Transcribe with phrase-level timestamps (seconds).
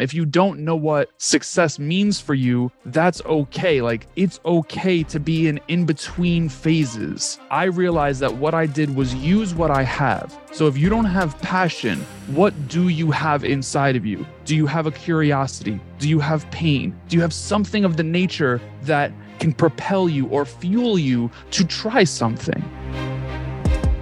[0.00, 3.82] If you don't know what success means for you, that's okay.
[3.82, 7.38] Like, it's okay to be in in between phases.
[7.50, 10.36] I realized that what I did was use what I have.
[10.52, 14.26] So, if you don't have passion, what do you have inside of you?
[14.44, 15.78] Do you have a curiosity?
[15.98, 16.98] Do you have pain?
[17.08, 21.66] Do you have something of the nature that can propel you or fuel you to
[21.66, 22.62] try something?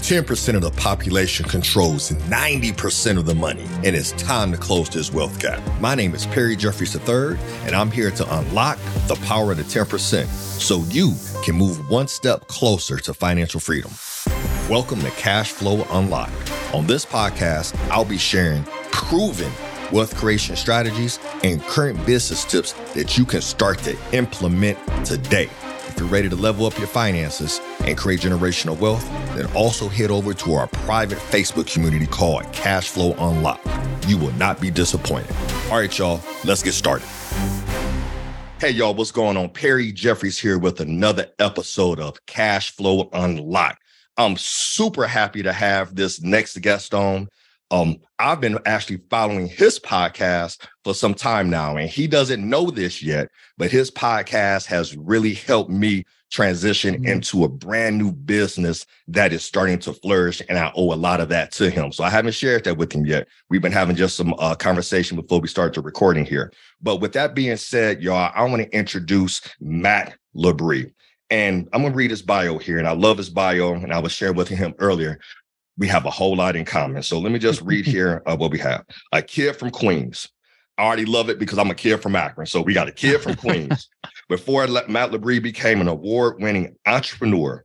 [0.08, 5.12] 10% of the population controls 90% of the money, and it's time to close this
[5.12, 5.60] wealth gap.
[5.82, 7.36] My name is Perry Jeffries III,
[7.66, 11.12] and I'm here to unlock the power of the 10% so you
[11.44, 13.90] can move one step closer to financial freedom.
[14.70, 16.32] Welcome to Cash Flow Unlocked.
[16.72, 19.52] On this podcast, I'll be sharing proven
[19.92, 25.50] wealth creation strategies and current business tips that you can start to implement today.
[25.88, 30.10] If you're ready to level up your finances and create generational wealth, then also head
[30.10, 33.66] over to our private Facebook community called Cash Flow Unlocked.
[34.06, 35.34] You will not be disappointed.
[35.70, 37.06] All right, y'all, let's get started.
[38.60, 39.50] Hey, y'all, what's going on?
[39.50, 43.82] Perry Jeffries here with another episode of Cash Flow Unlocked.
[44.16, 47.28] I'm super happy to have this next guest on.
[47.70, 52.70] Um, I've been actually following his podcast for some time now, and he doesn't know
[52.70, 53.28] this yet,
[53.58, 57.06] but his podcast has really helped me transition mm-hmm.
[57.06, 61.20] into a brand new business that is starting to flourish, and I owe a lot
[61.20, 61.92] of that to him.
[61.92, 63.28] So I haven't shared that with him yet.
[63.48, 66.52] We've been having just some uh, conversation before we start the recording here.
[66.80, 70.92] But with that being said, y'all, I want to introduce Matt LeBris.
[71.30, 74.12] And I'm gonna read his bio here, and I love his bio, and I was
[74.12, 75.18] sharing with him earlier
[75.78, 77.02] we have a whole lot in common.
[77.02, 78.84] So let me just read here uh, what we have.
[79.12, 80.28] A kid from Queens.
[80.76, 82.46] I already love it because I'm a kid from Akron.
[82.46, 83.88] So we got a kid from Queens.
[84.28, 87.64] Before Matt LeBris became an award-winning entrepreneur,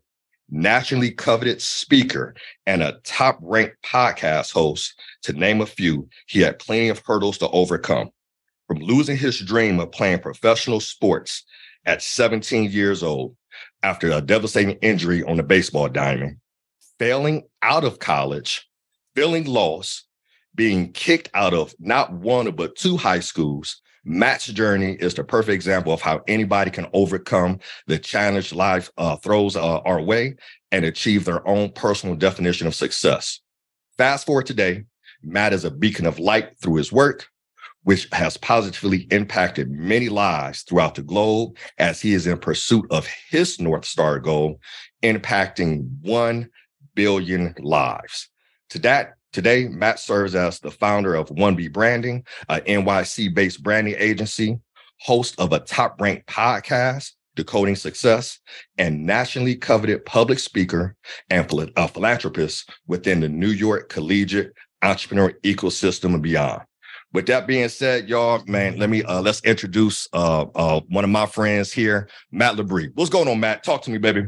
[0.50, 6.88] nationally coveted speaker, and a top-ranked podcast host, to name a few, he had plenty
[6.88, 8.12] of hurdles to overcome.
[8.68, 11.44] From losing his dream of playing professional sports
[11.86, 13.36] at 17 years old
[13.84, 16.38] after a devastating injury on the baseball diamond
[16.98, 18.70] failing out of college,
[19.16, 20.08] feeling lost,
[20.56, 23.82] being kicked out of not one but two high schools.
[24.06, 29.16] Matt's journey is the perfect example of how anybody can overcome the challenge life uh,
[29.18, 30.36] throws uh, our way
[30.72, 33.40] and achieve their own personal definition of success.
[33.98, 34.84] Fast forward today,
[35.22, 37.28] Matt is a beacon of light through his work,
[37.84, 43.08] which has positively impacted many lives throughout the globe as he is in pursuit of
[43.30, 44.60] his North Star goal,
[45.02, 46.50] impacting 1
[46.94, 48.30] billion lives.
[48.72, 53.96] To that, today, Matt serves as the founder of 1B Branding, a NYC based branding
[53.98, 54.60] agency,
[55.02, 58.40] host of a top ranked podcast, Decoding Success,
[58.78, 60.96] and nationally coveted public speaker
[61.30, 66.62] and a philanthropist within the New York collegiate entrepreneur ecosystem and beyond.
[67.12, 71.10] With that being said, y'all, man, let me uh, let's introduce uh, uh, one of
[71.10, 72.92] my friends here, Matt LeBris.
[72.96, 73.64] What's going on, Matt?
[73.64, 74.28] Talk to me, baby.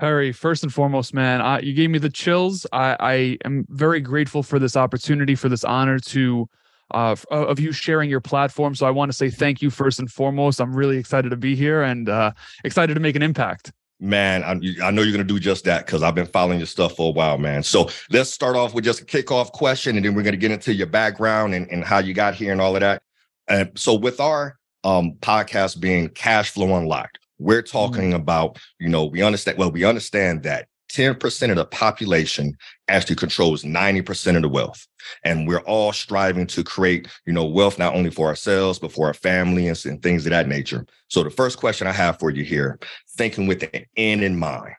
[0.00, 2.66] Perry, first and foremost, man, I, you gave me the chills.
[2.72, 6.48] I, I am very grateful for this opportunity, for this honor to
[6.92, 8.74] uh, of you sharing your platform.
[8.74, 10.60] So I want to say thank you first and foremost.
[10.60, 12.32] I'm really excited to be here and uh,
[12.64, 13.72] excited to make an impact.
[14.00, 14.52] Man, I,
[14.82, 17.10] I know you're going to do just that because I've been following your stuff for
[17.10, 17.62] a while, man.
[17.62, 20.50] So let's start off with just a kickoff question, and then we're going to get
[20.50, 23.02] into your background and, and how you got here and all of that.
[23.46, 28.88] And so, with our um, podcast being Cash Flow Unlocked, we're talking mm about, you
[28.88, 32.56] know, we understand, well, we understand that 10% of the population
[32.88, 34.86] actually controls 90% of the wealth.
[35.24, 39.06] And we're all striving to create, you know, wealth not only for ourselves, but for
[39.06, 40.84] our family and, and things of that nature.
[41.08, 42.78] So the first question I have for you here,
[43.16, 44.74] thinking with the end in mind,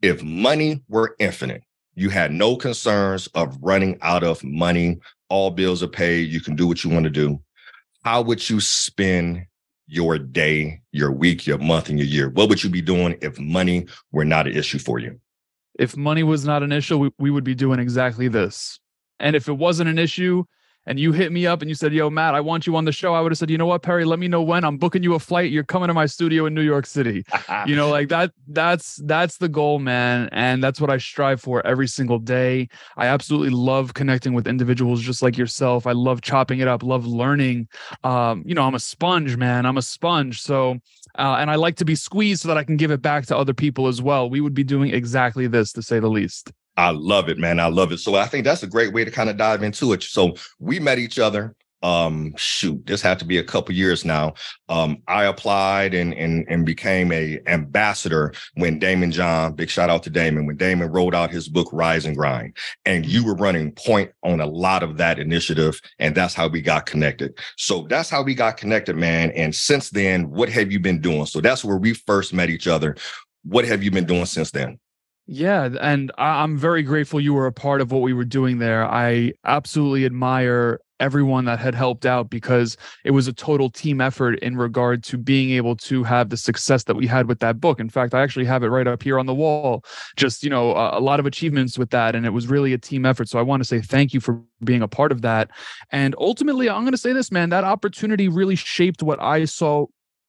[0.00, 1.62] if money were infinite,
[1.94, 6.54] you had no concerns of running out of money, all bills are paid, you can
[6.54, 7.40] do what you want to do.
[8.04, 9.46] How would you spend
[9.86, 12.28] your day, your week, your month, and your year?
[12.30, 15.20] What would you be doing if money were not an issue for you?
[15.78, 18.80] If money was not an issue, we, we would be doing exactly this.
[19.18, 20.44] And if it wasn't an issue,
[20.86, 22.92] and you hit me up and you said, Yo, Matt, I want you on the
[22.92, 25.02] show, I would have said, You know what, Perry, let me know when I'm booking
[25.02, 25.50] you a flight.
[25.50, 27.24] You're coming to my studio in New York City.
[27.66, 30.28] you know, like that, that's that's the goal, man.
[30.32, 32.68] And that's what I strive for every single day.
[32.96, 35.86] I absolutely love connecting with individuals just like yourself.
[35.86, 37.68] I love chopping it up, love learning.
[38.04, 39.66] Um, you know, I'm a sponge, man.
[39.66, 40.40] I'm a sponge.
[40.40, 40.78] So
[41.18, 43.36] uh, and I like to be squeezed so that I can give it back to
[43.36, 44.28] other people as well.
[44.28, 46.52] We would be doing exactly this, to say the least.
[46.76, 47.58] I love it, man.
[47.58, 47.98] I love it.
[47.98, 50.02] So I think that's a great way to kind of dive into it.
[50.02, 54.32] So we met each other um shoot this had to be a couple years now.
[54.70, 60.02] Um i applied and and and became a ambassador when Daymond John big shout out
[60.04, 62.56] to Daymond, when Daymond wrote out his book rise and grind.
[62.86, 66.62] And you were running point on a lot of that initiative and that's how we
[66.62, 67.38] got connected.
[67.56, 69.30] So that's how we got connected man.
[69.32, 71.26] And since then what have you been doing?
[71.26, 72.96] So that's where we first met each other.
[73.44, 74.78] What have you been doing since then
[75.26, 78.84] yeah, and I'm very grateful you were a part of what we were doing there.
[78.84, 84.38] I absolutely admire everyone that had helped out because it was a total team effort
[84.38, 87.80] in regard to being able to have the success that we had with that book.
[87.80, 89.84] In fact, I actually have it right up here on the wall.
[90.16, 93.04] Just, you know, a, lot of achievements with that and it was really a team
[93.04, 93.28] effort.
[93.28, 95.50] So I want to say thank you for being a part of that.
[95.92, 99.86] And ultimately, I'm going to say this, man, that opportunity really shaped what I saw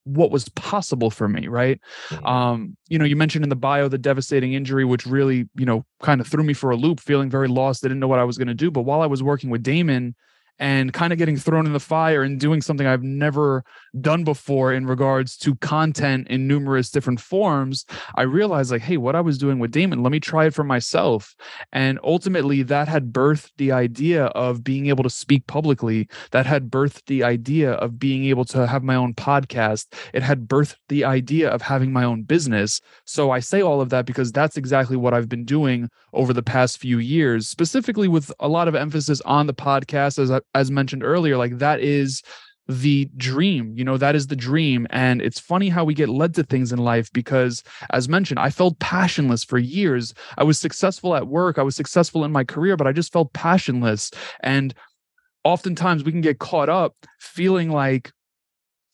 [0.07, 2.25] what was possible for me right mm-hmm.
[2.25, 5.86] um you know you mentioned in the bio the devastating injury which really you know
[6.01, 8.24] kind of threw me for a loop feeling very lost I didn't know what i
[8.24, 10.13] was going to do but while i was working with daymond
[10.59, 13.63] and kind of getting thrown in the fire and doing something I've never
[14.01, 19.15] done before in regards to content in numerous different forms, I realized like, hey, what
[19.15, 21.36] I was doing with Daymond, let me try it for myself.
[21.71, 26.07] And ultimately, that had birthed the idea of being able to speak publicly.
[26.31, 29.94] That had birthed the idea of being able to have my own podcast.
[30.13, 32.81] It had birthed the idea of having my own business.
[33.06, 36.44] So I say all of that because that's exactly what I've been doing over the
[36.44, 41.03] past few years, specifically with a lot of emphasis on the podcast as as mentioned
[41.03, 42.21] earlier, like that is
[42.69, 44.88] the dream you know that is the dream.
[44.89, 48.49] And it's funny how we get led to things in life because as mentioned i
[48.49, 50.13] felt passionless for years.
[50.38, 53.31] I was successful at work i was successful in my career but i just felt
[53.33, 54.11] passionless.
[54.41, 54.73] And
[55.44, 58.11] oftentimes we can get caught up feeling like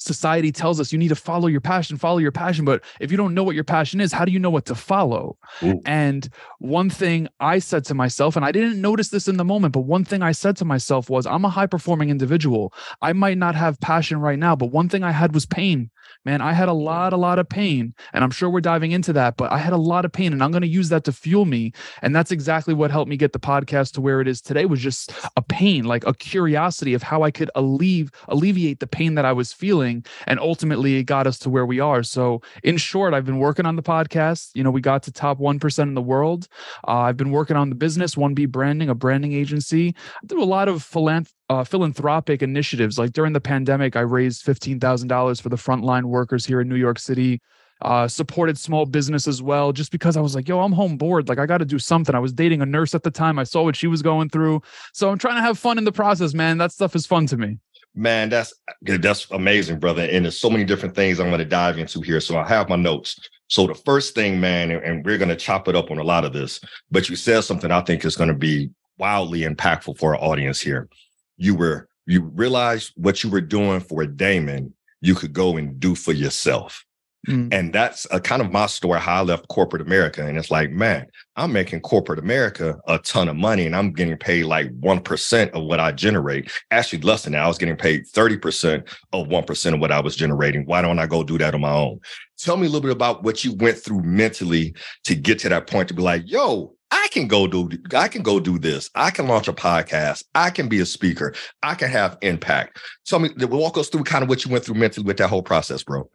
[0.03, 2.65] society tells us you need to follow your passion, follow your passion.
[2.65, 4.75] But if you don't know what your passion is, how do you know what to
[4.75, 5.37] follow?
[5.63, 5.81] Ooh.
[5.85, 6.29] And
[6.59, 9.81] one thing I said to myself, and I didn't notice this in the moment, but
[9.81, 12.73] one thing I said to myself was, I'm a high performing individual.
[13.01, 15.89] I might not have passion right now, but one thing I had was pain
[16.25, 17.93] man, I had a lot, a lot of pain.
[18.13, 20.43] And I'm sure we're diving into that, but I had a lot of pain and
[20.43, 21.73] I'm going to use that to fuel me.
[22.01, 24.79] And that's exactly what helped me get the podcast to where it is today was
[24.79, 29.25] just a pain, like a curiosity of how I could alleviate, alleviate the pain that
[29.25, 29.92] I was feeling.
[30.27, 32.03] And ultimately it got us to where we are.
[32.03, 34.51] So in short, I've been working on the podcast.
[34.53, 36.47] You know, we got to top 1% in the world.
[36.87, 39.95] Uh, I've been working on the business, 1B branding, a branding agency.
[40.21, 42.97] I do a lot of philanthropy uh, philanthropic initiatives.
[42.97, 46.97] Like during the pandemic, I raised $15,000 for the frontline workers here in New York
[46.97, 47.41] City.
[47.81, 51.27] Uh, supported small business as well, just because I was like, yo, I'm home bored.
[51.27, 52.15] Like, I got to do something.
[52.15, 53.37] I was dating a nurse at the time.
[53.37, 54.61] I saw what she was going through.
[54.93, 56.57] So I'm trying to have fun in the process, man.
[56.57, 57.57] That stuff is fun to me.
[57.95, 60.03] Man, that's that's amazing, brother.
[60.03, 62.19] And there's so many different things I'm going to dive into here.
[62.19, 63.19] So I have my notes.
[63.47, 66.25] So the first thing, man, and we're going to chop it up on a lot
[66.25, 66.59] of this,
[66.89, 70.59] but you said something I think is going to be wildly impactful for our audience
[70.59, 70.89] here
[71.37, 75.95] you were you realized what you were doing for Daymond, you could go and do
[75.95, 76.83] for yourself.
[77.27, 77.53] Mm.
[77.53, 80.25] And that's a kind of my story how I left corporate America.
[80.25, 84.17] And it's like, man, I'm making corporate America a ton of money and I'm getting
[84.17, 86.51] paid like 1% of what I generate.
[86.71, 87.43] Actually, less than that.
[87.43, 90.65] I was getting paid 30% of 1% of what I was generating.
[90.65, 91.99] Why don't I go do that on my own?
[92.37, 94.75] Tell me a little bit about what you went through mentally
[95.05, 98.21] to get to that point to be like, yo, I can go do I can
[98.21, 98.89] go do this.
[98.93, 100.25] I can launch a podcast.
[100.35, 101.33] I can be a speaker.
[101.63, 102.79] I can have impact.
[103.05, 105.41] Tell me, walk us through kind of what you went through mentally with that whole
[105.41, 106.07] process, bro.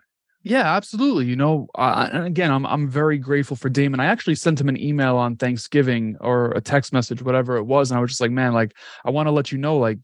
[0.42, 1.26] Yeah, absolutely.
[1.26, 4.00] You know, uh, and again, I'm I'm very grateful for Daymond.
[4.00, 7.90] I actually sent him an email on Thanksgiving or a text message, whatever it was,
[7.90, 8.74] and I was just like, man, like
[9.04, 9.98] I want to let you know, like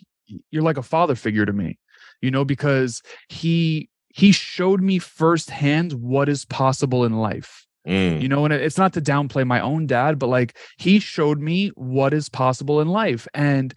[0.50, 1.78] you're like a father figure to me,
[2.20, 8.22] you know, because he he showed me firsthand what is possible in life Mm.
[8.22, 11.68] You know, and it's not to downplay my own dad, but like he showed me
[11.74, 13.28] what is possible in life.
[13.34, 13.74] And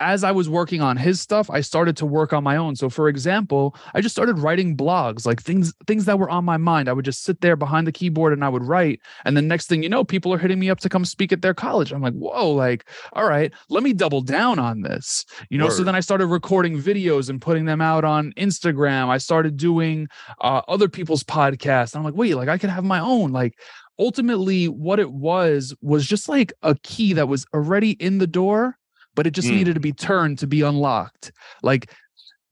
[0.00, 2.74] as I was working on his stuff, I started to work on my own.
[2.74, 6.56] So for example, I just started writing blogs, like things things that were on my
[6.56, 6.88] mind.
[6.88, 9.00] I would just sit there behind the keyboard and I would write.
[9.24, 11.42] And the next thing you know, people are hitting me up to come speak at
[11.42, 11.92] their college.
[11.92, 15.74] I'm like, "Whoa, like, all right, let me double down on this." You know, Word.
[15.74, 19.08] so then I started recording videos and putting them out on Instagram.
[19.08, 20.08] I started doing
[20.40, 21.94] uh, other people's podcasts.
[21.94, 23.58] And I'm like, "Wait, like I could have my own." Like
[23.98, 28.76] ultimately what it was was just like a key that was already in the door
[29.14, 29.56] but it just mm.
[29.56, 31.32] needed to be turned to be unlocked.
[31.62, 31.90] Like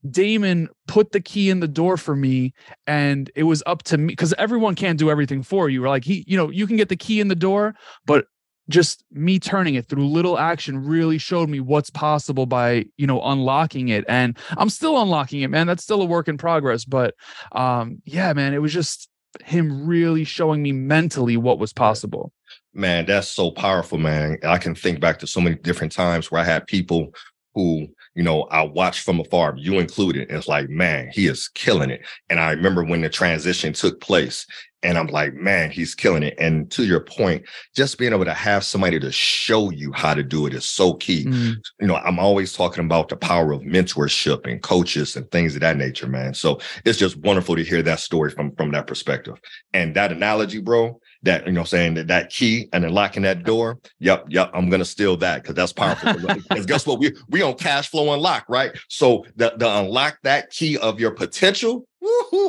[0.07, 2.53] Daymond put the key in the door for me,
[2.87, 5.87] and it was up to me because everyone can't do everything for you.
[5.87, 8.25] Like he, you know, you can get the key in the door, but
[8.69, 13.21] just me turning it through little action really showed me what's possible by you know
[13.21, 17.13] unlocking it and i'm still unlocking it man that's still a work in progress but
[17.51, 19.09] um yeah man it was just
[19.43, 22.31] him really showing me mentally what was possible
[22.73, 24.37] Man, that's so powerful, man.
[24.43, 27.13] I can think back to so many different times where I had people
[27.53, 30.29] who you know, I watched from afar, you included.
[30.29, 32.05] It's like, man, he is killing it.
[32.29, 34.45] And I remember when the transition took place
[34.83, 36.35] and I'm like, man, he's killing it.
[36.37, 40.23] And to your point, just being able to have somebody to show you how to
[40.23, 41.25] do it is so key.
[41.25, 41.55] Mm.
[41.79, 45.61] You know, I'm always talking about the power of mentorship and coaches and things of
[45.61, 46.33] that nature, man.
[46.33, 49.39] So it's just wonderful to hear that story from from that perspective.
[49.73, 53.79] And that analogy, bro, that you know saying that that key and unlocking that door
[53.99, 57.55] yep yep i'm gonna steal that because that's powerful because guess what we we on
[57.55, 61.87] cash flow unlock right so the, the unlock that key of your potential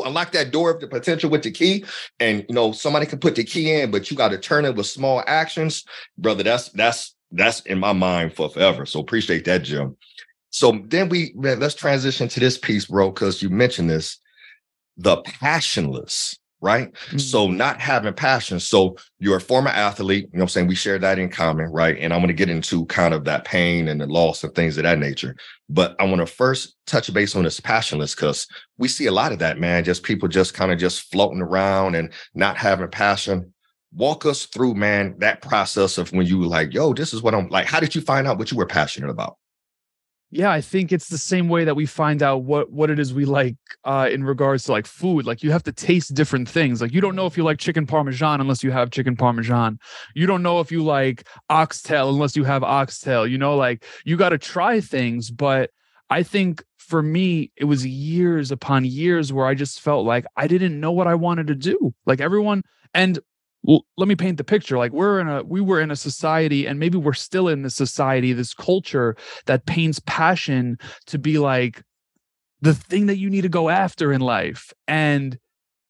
[0.04, 1.84] unlock that door of the potential with the key
[2.20, 4.74] and you know somebody can put the key in but you got to turn it
[4.74, 5.84] with small actions.
[6.18, 9.96] Brother that's that's that's in my mind for forever so appreciate that jim.
[10.50, 14.18] So then we let's transition to this piece bro because you mentioned this.
[14.96, 16.92] The passionless right?
[16.92, 17.18] Mm-hmm.
[17.18, 18.58] So not having passion.
[18.58, 20.66] So you're a former athlete, you know I'm saying?
[20.66, 21.96] We share that in common, right?
[21.98, 24.78] And I'm going to get into kind of that pain and the loss and things
[24.78, 25.36] of that nature.
[25.68, 28.46] But I want to first touch base on this passionless because
[28.78, 29.84] we see a lot of that, man.
[29.84, 33.52] Just people just kind of just floating around and not having passion.
[33.92, 37.34] Walk us through, man, that process of when you were like, yo, this is what
[37.34, 37.66] I'm like.
[37.66, 39.36] How did you find out what you were passionate about?
[40.34, 43.14] Yeah i think it's the same way that we find out what what it is
[43.14, 45.26] we like uh in regards to like food.
[45.26, 46.80] Like you have to taste different things.
[46.80, 49.78] Like you don't know if you like chicken parmesan unless you have chicken parmesan.
[50.14, 53.56] You don't know if you like oxtail unless you have oxtail you know?
[53.56, 55.70] Like you got to try things but
[56.10, 60.46] i think for me it was years upon years where i just felt like i
[60.46, 61.94] didn't know what i wanted to do.
[62.06, 62.62] Like everyone
[62.92, 63.18] and
[63.64, 66.66] well, let me paint the picture like we're in a we were in a society
[66.66, 69.16] and maybe we're still in this society this culture
[69.46, 71.82] that paints passion to be like
[72.60, 74.72] the thing that you need to go after in life.
[74.86, 75.38] And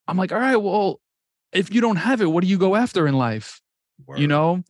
[0.07, 1.01] i'm like all right well
[1.53, 3.61] if you don't have it what do you go after in life?
[4.07, 4.19] Word.
[4.19, 4.63] you know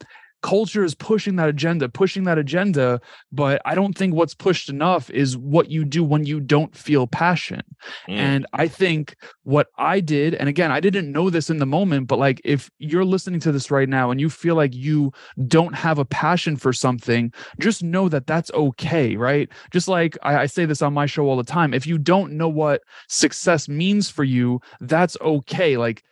[0.44, 3.00] culture is pushing that agenda, pushing that agenda.
[3.32, 7.06] But I don't think what's pushed enough is what you do when you don't feel
[7.06, 7.62] passion.
[8.06, 8.16] Mm.
[8.16, 12.08] And I think what I did, and again, I didn't know this in the moment,
[12.08, 15.12] but like if you're listening to this right now and you feel like you
[15.48, 19.48] don't have a passion for something, just know that that's okay, right?
[19.72, 22.32] Just like I, I say this on my show all the time if you don't
[22.32, 25.78] know what success means for you, that's okay.
[25.78, 26.04] Like,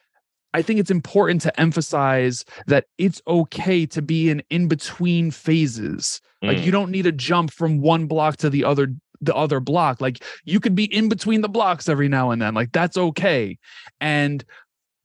[0.55, 6.21] I think it's important to emphasize that it's okay to be in in between phases.
[6.43, 6.49] Mm.
[6.49, 10.01] Like you don't need to jump from one block to the other the other block.
[10.01, 12.55] Like you could be in between the blocks every now and then.
[12.55, 13.59] Like that's okay.
[14.01, 14.45] And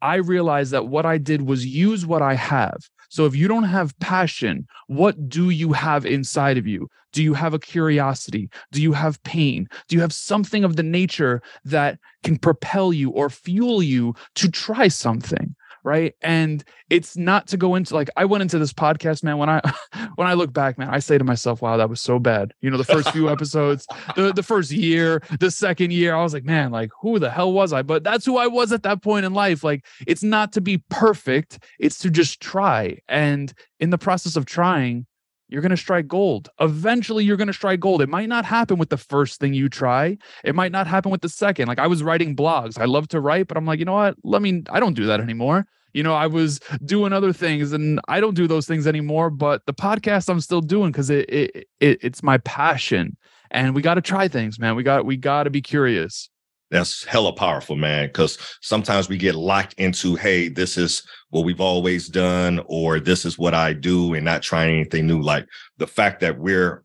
[0.02, 2.78] I realized that what I did was use what I have.
[3.10, 6.90] So if you don't have passion, what do you have inside of you?
[7.14, 8.50] Do you have a curiosity?
[8.72, 9.68] Do you have pain?
[9.88, 14.52] Do you have something of the nature that can propel you or fuel you to
[14.52, 15.56] try something?
[15.88, 16.14] Right?
[16.22, 19.62] And it's not to go into like i went into this podcast man when i
[20.16, 22.54] when i look back man i say to myself wow that was so bad.
[22.62, 26.34] You know the first few episodes the, the first year the second year i was
[26.34, 27.82] like man like who the hell was i?
[27.82, 30.84] But that's who i was at that point in life like it's not to be
[30.90, 32.98] perfect it's to just try.
[33.08, 35.06] And in the process of trying
[35.50, 36.50] you're going to strike gold.
[36.60, 38.02] Eventually, you're going to strike gold.
[38.02, 40.18] It might not happen with the first thing you try.
[40.44, 41.68] It might not happen with the second.
[41.68, 42.80] Like I was writing blogs.
[42.80, 44.16] I love to write, but I'm like, you know what?
[44.24, 45.66] Let me, I don't do that anymore.
[45.94, 49.66] You know, I was doing other things and I don't do those things anymore, but
[49.66, 53.18] the podcast I'm still doing because it, it, it, it's my passion.
[53.50, 54.76] And we got to try things, man.
[54.76, 56.30] We got, we got to be curious.
[56.70, 58.08] That's hella powerful, man.
[58.08, 63.26] Because sometimes we get locked into, hey, this is what we've always done, or this
[63.26, 65.22] is what I do, and not trying anything new.
[65.22, 66.84] Like the fact that we're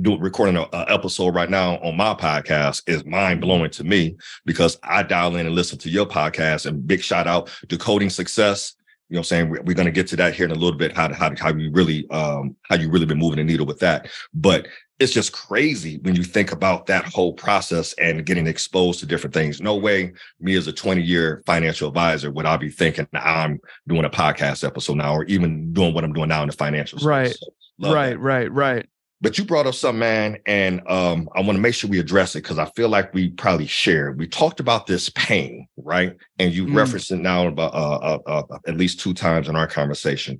[0.00, 4.78] doing recording an episode right now on my podcast is mind blowing to me because
[4.82, 6.66] I dial in and listen to your podcast.
[6.66, 8.74] And big shout out to Coding Success.
[9.08, 10.78] You know, I'm saying we're, we're going to get to that here in a little
[10.78, 10.96] bit.
[10.96, 14.08] How how how you really um how you really been moving the needle with that,
[14.34, 14.66] but
[14.98, 19.34] it's just crazy when you think about that whole process and getting exposed to different
[19.34, 19.60] things.
[19.60, 24.06] No way, me as a 20 year financial advisor, would I be thinking I'm doing
[24.06, 27.06] a podcast episode now, or even doing what I'm doing now in the financial space.
[27.06, 27.36] Right,
[27.80, 28.18] so, right, that.
[28.18, 28.88] right, right.
[29.20, 32.36] But you brought up something, man, and um, I want to make sure we address
[32.36, 34.18] it because I feel like we probably shared.
[34.18, 36.14] We talked about this pain, right?
[36.38, 36.76] And you mm.
[36.76, 40.38] referenced it now about uh, uh, uh, at least two times in our conversation.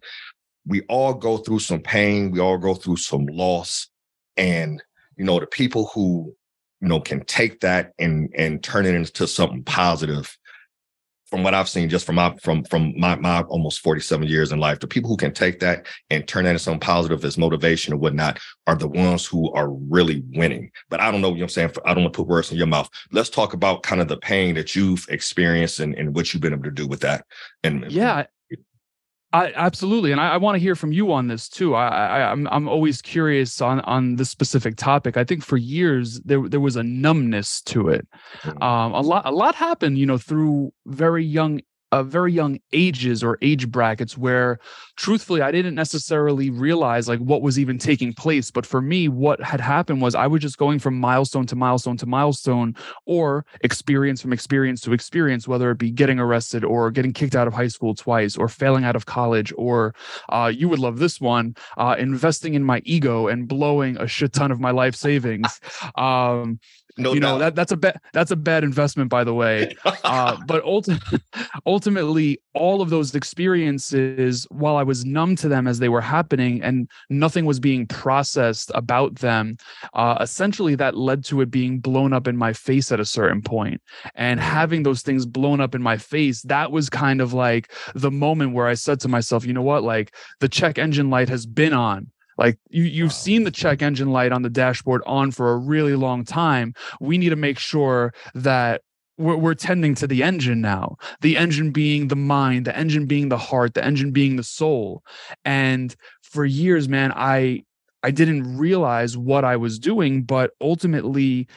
[0.66, 2.30] We all go through some pain.
[2.30, 3.88] We all go through some loss
[4.36, 4.82] and
[5.16, 6.34] you know the people who
[6.80, 10.36] you know can take that and and turn it into something positive
[11.26, 14.58] from what I've seen just from my from from my my almost 47 years in
[14.58, 17.92] life, the people who can take that and turn that into something positive as motivation
[17.92, 20.70] or whatnot are the ones who are really winning.
[20.88, 21.72] But I don't know, you know I'm saying?
[21.84, 22.88] I don't want to put words in your mouth.
[23.12, 26.52] Let's talk about kind of the pain that you've experienced and, and what you've been
[26.52, 27.24] able to do with that.
[27.64, 28.26] And yeah,
[29.36, 31.74] I, absolutely, and I, I want to hear from you on this too.
[31.74, 35.16] I, I, I'm I'm always curious on on this specific topic.
[35.16, 38.06] I think for years there there was a numbness to it.
[38.62, 41.60] Um, a lot a lot happened, you know, through very young
[41.92, 44.58] uh, very young ages or age brackets where
[44.96, 49.40] truthfully i didn't necessarily realize like what was even taking place but for me what
[49.42, 52.74] had happened was i was just going from milestone to milestone to milestone
[53.06, 57.46] or experience from experience to experience whether it be getting arrested or getting kicked out
[57.46, 59.94] of high school twice or failing out of college or
[60.28, 64.32] uh, you would love this one uh, investing in my ego and blowing a shit
[64.32, 65.60] ton of my life savings.
[65.96, 66.58] Um,
[66.96, 67.28] no you doubt.
[67.28, 69.74] know that that's a bad that's a bad investment by the way
[70.04, 71.20] uh, but ultimately
[71.66, 76.62] ultimately all of those experiences while i was numb to them as they were happening
[76.62, 79.56] and nothing was being processed about them
[79.94, 83.42] uh, essentially that led to it being blown up in my face at a certain
[83.42, 83.80] point
[84.14, 84.48] and mm-hmm.
[84.48, 88.54] having those things blown up in my face that was kind of like the moment
[88.54, 91.72] where i said to myself you know what like the check engine light has been
[91.72, 95.56] on like you, you've seen the check engine light on the dashboard on for a
[95.56, 96.74] really long time.
[97.00, 98.82] We need to make sure that
[99.18, 100.96] we're, we're tending to the engine now.
[101.20, 105.02] The engine being the mind, the engine being the heart, the engine being the soul.
[105.44, 107.62] And for years, man, I
[108.02, 111.48] I didn't realize what I was doing, but ultimately,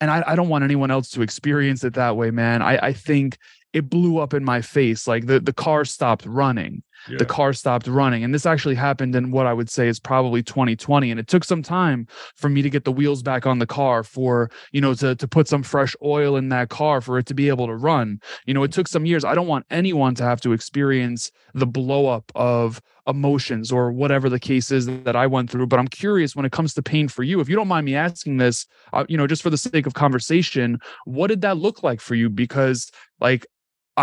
[0.00, 2.62] and I, I don't want anyone else to experience it that way, man.
[2.62, 3.36] I, I think
[3.72, 5.08] it blew up in my face.
[5.08, 7.18] Like the, the car stopped running yeah.
[7.18, 8.24] the car stopped running.
[8.24, 11.10] And this actually happened in what I would say is probably 2020.
[11.10, 14.02] And it took some time for me to get the wheels back on the car,
[14.02, 17.34] for, you know, to, to put some fresh oil in that car for it to
[17.34, 18.20] be able to run.
[18.46, 19.24] You know, it took some years.
[19.24, 24.28] I don't want anyone to have to experience the blow up of emotions or whatever
[24.28, 25.66] the case is that I went through.
[25.66, 27.94] But I'm curious when it comes to pain for you, if you don't mind me
[27.94, 31.82] asking this, uh, you know, just for the sake of conversation, what did that look
[31.82, 32.28] like for you?
[32.28, 32.90] Because
[33.20, 33.46] like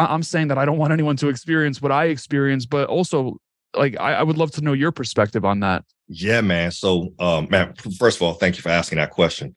[0.04, 3.38] I'm saying that I don't want anyone to experience what I experienced, but also
[3.76, 5.84] like I, I, would love to know your perspective on that.
[6.08, 6.72] Yeah, man.
[6.72, 9.56] So, um, man, first of all, thank you for asking that question.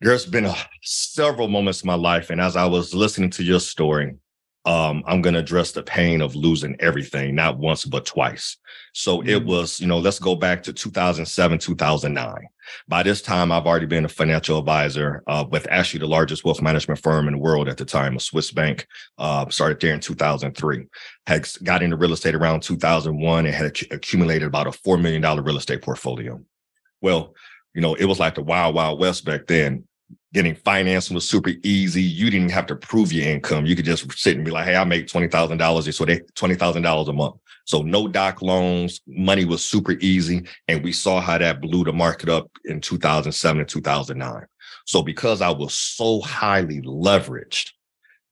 [0.00, 3.60] There's been a, several moments in my life, and as I was listening to your
[3.60, 4.14] story,
[4.66, 8.56] um, I'm going to address the pain of losing everything, not once, but twice.
[8.94, 9.28] So mm-hmm.
[9.28, 12.34] it was, you know, let's go back to 2007, 2009.
[12.88, 16.62] By this time, I've already been a financial advisor uh, with actually the largest wealth
[16.62, 18.86] management firm in the world at the time, a Swiss bank.
[19.18, 20.86] Uh, started there in 2003.
[21.26, 25.58] Had got into real estate around 2001 and had accumulated about a $4 million real
[25.58, 26.40] estate portfolio.
[27.02, 27.34] Well,
[27.74, 29.84] you know, it was like the wild, wild west back then
[30.32, 32.02] getting financing was super easy.
[32.02, 33.66] You didn't have to prove your income.
[33.66, 35.94] You could just sit and be like, hey, I make $20,000.
[35.94, 37.36] So they $20,000 a month.
[37.66, 40.44] So no doc loans, money was super easy.
[40.68, 44.46] And we saw how that blew the market up in 2007 and 2009.
[44.86, 47.70] So because I was so highly leveraged,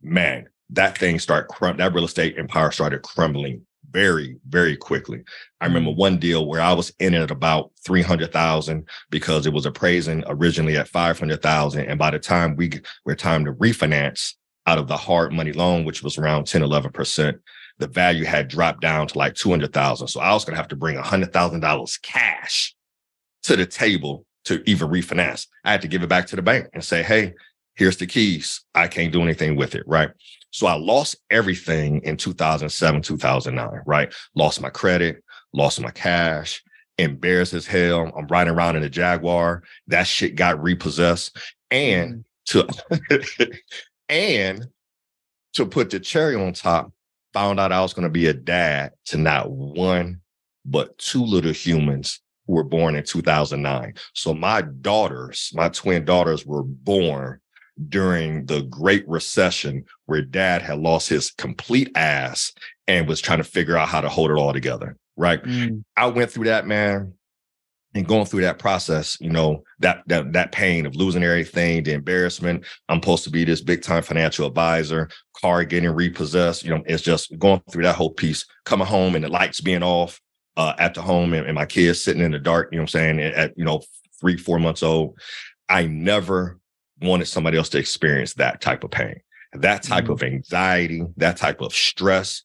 [0.03, 5.23] man, that thing started, that real estate empire started crumbling very, very quickly.
[5.61, 5.97] I remember mm.
[5.97, 10.77] one deal where I was in it at about 300,000 because it was appraising originally
[10.77, 11.85] at 500,000.
[11.85, 12.71] And by the time we
[13.05, 14.35] were time to refinance
[14.67, 17.39] out of the hard money loan, which was around 10, 11%,
[17.79, 20.09] the value had dropped down to like 200,000.
[20.09, 22.75] So I was going to have to bring $100,000 cash
[23.45, 25.47] to the table to even refinance.
[25.65, 27.35] I had to give it back to the bank and say, Hey,
[27.75, 28.63] here's the keys.
[28.75, 29.85] I can't do anything with it.
[29.87, 30.11] Right.
[30.53, 34.15] So I lost everything in 2007, 2009, right?
[34.35, 36.63] Lost my credit, lost my cash,
[36.99, 38.13] embarrassed as hell.
[38.17, 39.63] I'm riding around in a Jaguar.
[39.89, 41.39] That shit got repossessed.
[41.71, 43.17] And mm-hmm.
[43.41, 43.53] to
[44.11, 44.67] and
[45.55, 46.93] to put the cherry on top,
[47.33, 50.21] found out I was going to be a dad to not one,
[50.67, 53.95] but two little humans who were born in 2009.
[54.15, 57.41] So my daughters, my twin daughters were born
[57.89, 62.53] during the Great Recession, where dad had lost his complete ass
[62.87, 64.97] and was trying to figure out how to hold it all together.
[65.17, 65.43] Right.
[65.43, 65.85] Mm.
[65.97, 67.15] I went through that, man.
[67.95, 71.93] And going through that process, you know, that that that pain of losing everything, the
[71.93, 72.65] embarrassment.
[72.89, 76.65] I'm supposed to be this big time financial advisor, car getting repossessed.
[76.65, 79.83] You know, it's just going through that whole piece, coming home and the lights being
[79.83, 80.19] off
[80.57, 82.95] uh, at the home and, and my kids sitting in the dark, you know what
[82.95, 83.83] I'm saying, at, you know,
[84.21, 85.19] three, four months old.
[85.69, 86.59] I never
[87.03, 89.21] wanted somebody else to experience that type of pain,
[89.53, 90.13] that type mm-hmm.
[90.13, 92.43] of anxiety, that type of stress.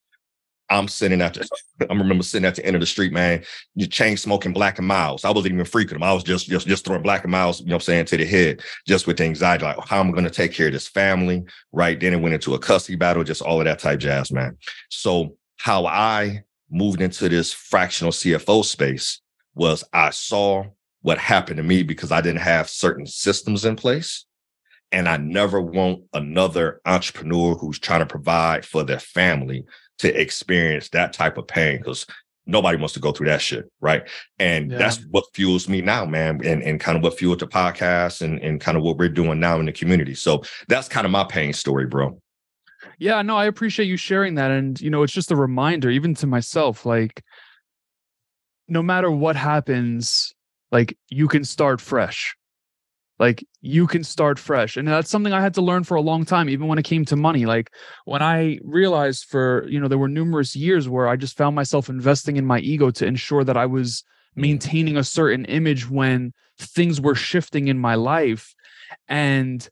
[0.70, 1.48] I'm sitting at the,
[1.90, 3.44] I remember sitting at the end of the street, man,
[3.76, 5.24] you chain smoking Black and Milds.
[5.24, 6.04] I wasn't even freaking them.
[6.04, 8.18] I was just, just, just throwing Black and Milds, you know what I'm saying, to
[8.18, 10.74] the head, just with the anxiety, like how am I going to take care of
[10.74, 11.46] this family?
[11.72, 11.98] Right.
[11.98, 14.58] Then it went into a custody battle, just all of that type jazz, man.
[14.90, 19.22] So how I moved into this fractional CFO space
[19.56, 20.66] was I saw
[21.02, 24.26] what happened to me because I didn't have certain systems in place.
[24.92, 29.66] And I never want another entrepreneur who's trying to provide for their family
[30.00, 32.06] to experience that type of pain because
[32.46, 34.08] nobody wants to go through that shit, right?
[34.40, 34.78] And yeah.
[34.78, 38.40] that's what fuels me now, man, and, and kind of what fueled the podcast and,
[38.40, 40.16] and kind of what we're doing now in the community.
[40.16, 42.22] So that's kind of my pain story, bro.
[43.00, 44.52] Yeah, no, I appreciate you sharing that.
[44.52, 47.22] And, you know, it's just a reminder, even to myself, like,
[48.68, 50.34] no matter what happens,
[50.72, 52.36] like, you can start fresh.
[53.20, 54.78] Like, you can start fresh.
[54.78, 57.04] And that's something I had to learn for a long time, even when it came
[57.06, 57.46] to money.
[57.46, 57.72] Like,
[58.06, 61.90] when I realized for, you know, there were numerous years where I just found myself
[61.90, 64.04] investing in my ego to ensure that I was
[64.36, 68.54] maintaining a certain image when things were shifting in my life.
[69.08, 69.68] And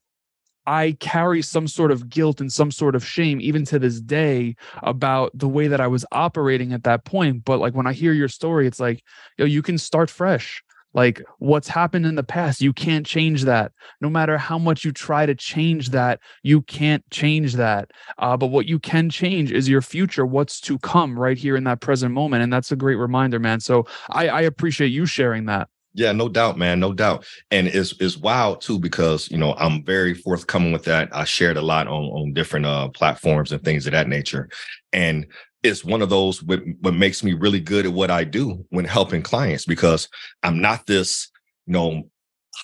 [0.65, 4.55] I carry some sort of guilt and some sort of shame, even to this day,
[4.81, 7.45] about the way that I was operating at that point.
[7.45, 9.03] But like when I hear your story, it's like,
[9.37, 10.63] yo, you can start fresh.
[10.95, 13.73] Like what's happened in the past, you can't change that.
[14.01, 17.91] No matter how much you try to change that, you can't change that.
[18.17, 21.65] Uh, but what you can change is your future, what's to come right here in
[21.65, 22.43] that present moment.
[22.43, 23.59] And that's a great reminder, man.
[23.59, 25.67] So I, I appreciate you sharing that.
[25.97, 27.25] Yeah, no doubt, man, no doubt.
[27.51, 31.07] And it's it's wild too because you know I'm very forthcoming with that.
[31.13, 34.49] I shared a lot on on different uh platforms and things of that nature,
[34.91, 35.25] and
[35.67, 38.85] it's one of those what, what makes me really good at what I do when
[38.85, 40.07] helping clients because
[40.43, 41.29] I'm not this
[41.65, 42.03] you know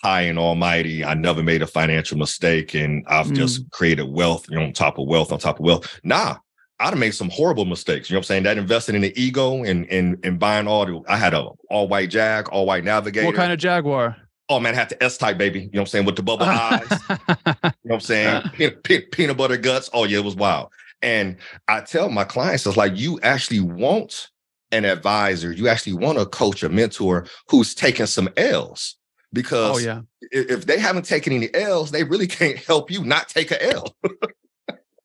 [0.03, 1.03] high and almighty.
[1.03, 3.35] I never made a financial mistake and I've mm.
[3.35, 5.99] just created wealth, you know, on top of wealth, on top of wealth.
[6.03, 6.37] Nah,
[6.79, 8.09] I'd have made some horrible mistakes.
[8.09, 8.43] You know what I'm saying?
[8.43, 11.87] That invested in the ego and and and buying all the I had a all
[11.87, 13.27] white Jag, all white navigator.
[13.27, 14.17] What kind of Jaguar?
[14.49, 15.59] Oh man, I had the S type baby.
[15.59, 16.05] You know what I'm saying?
[16.05, 16.87] With the bubble eyes.
[16.89, 18.43] you know what I'm saying?
[18.83, 19.89] Peanut, peanut butter guts.
[19.93, 20.69] Oh yeah, it was wild.
[21.01, 21.37] And
[21.67, 24.29] I tell my clients, it's like you actually want
[24.71, 28.95] an advisor, you actually want a coach, a mentor who's taking some L's.
[29.33, 30.01] Because oh, yeah.
[30.31, 33.95] if they haven't taken any L's, they really can't help you not take a L.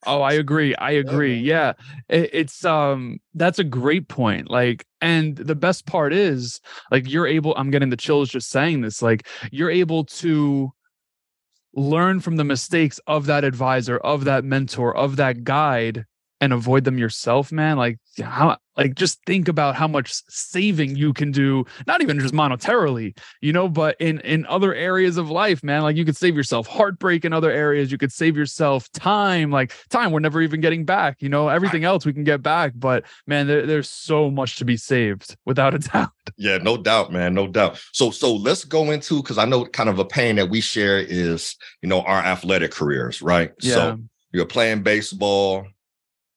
[0.07, 0.75] Oh, I agree.
[0.77, 1.37] I agree.
[1.37, 1.75] Yeah.
[2.09, 4.51] It, it's um that's a great point.
[4.51, 8.81] Like and the best part is like you're able I'm getting the chills just saying
[8.81, 10.73] this like you're able to
[11.77, 16.07] learn from the mistakes of that advisor, of that mentor, of that guide
[16.41, 17.77] and avoid them yourself, man.
[17.77, 22.35] Like how like just think about how much saving you can do, not even just
[22.35, 25.83] monetarily, you know, but in in other areas of life, man.
[25.83, 27.91] Like you could save yourself heartbreak in other areas.
[27.91, 31.23] You could save yourself time, like time we're never even getting back.
[31.23, 34.65] You know, everything else we can get back, but man, there, there's so much to
[34.65, 36.11] be saved without a doubt.
[36.37, 37.81] Yeah, no doubt, man, no doubt.
[37.93, 40.99] So so let's go into because I know kind of a pain that we share
[40.99, 43.53] is you know our athletic careers, right?
[43.61, 43.75] Yeah.
[43.75, 44.01] So
[44.33, 45.67] you're playing baseball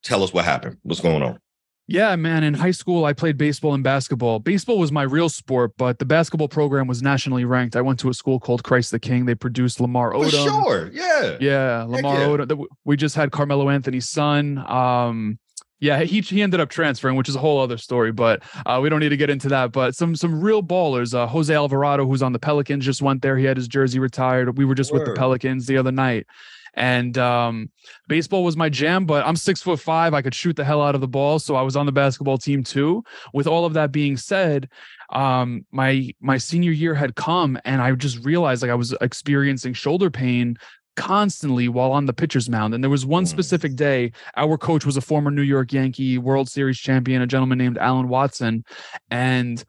[0.04, 0.78] tell us what happened.
[0.84, 1.40] What's going on?
[1.88, 2.44] Yeah, man.
[2.44, 4.38] In high school, I played baseball and basketball.
[4.38, 7.76] Baseball was my real sport, but the basketball program was nationally ranked.
[7.76, 9.26] I went to a school called Christ the King.
[9.26, 10.30] They produced Lamar Odom.
[10.30, 10.92] For sure.
[10.94, 11.38] Yeah.
[11.40, 11.86] Yeah.
[11.88, 12.28] Lamar yeah.
[12.28, 12.66] Odom.
[12.86, 14.60] We just had Carmelo Anthony's son.
[14.68, 15.40] Um,
[15.80, 18.90] yeah, he he ended up transferring, which is a whole other story, but uh, we
[18.90, 19.72] don't need to get into that.
[19.72, 21.14] But some some real ballers.
[21.14, 23.38] Uh, Jose Alvarado, who's on the Pelicans, just went there.
[23.38, 24.58] He had his jersey retired.
[24.58, 25.00] We were just Word.
[25.00, 26.28] with the Pelicans the other night,
[26.74, 27.70] and um,
[28.08, 29.06] baseball was my jam.
[29.06, 30.14] But I'm six foot five.
[30.14, 32.38] I could shoot the hell out of the ball, so I was on the basketball
[32.38, 33.04] team too.
[33.34, 34.70] With all of that being said,
[35.12, 39.74] um, my my senior year had come, and I just realized like I was experiencing
[39.74, 40.58] shoulder pain
[41.00, 42.74] constantly while on the pitcher's mound.
[42.74, 43.28] And there was one mm.
[43.28, 47.58] specific day, our coach was a former New York Yankee World Series champion, a gentleman
[47.58, 48.66] named Allen Watson.
[49.10, 49.64] And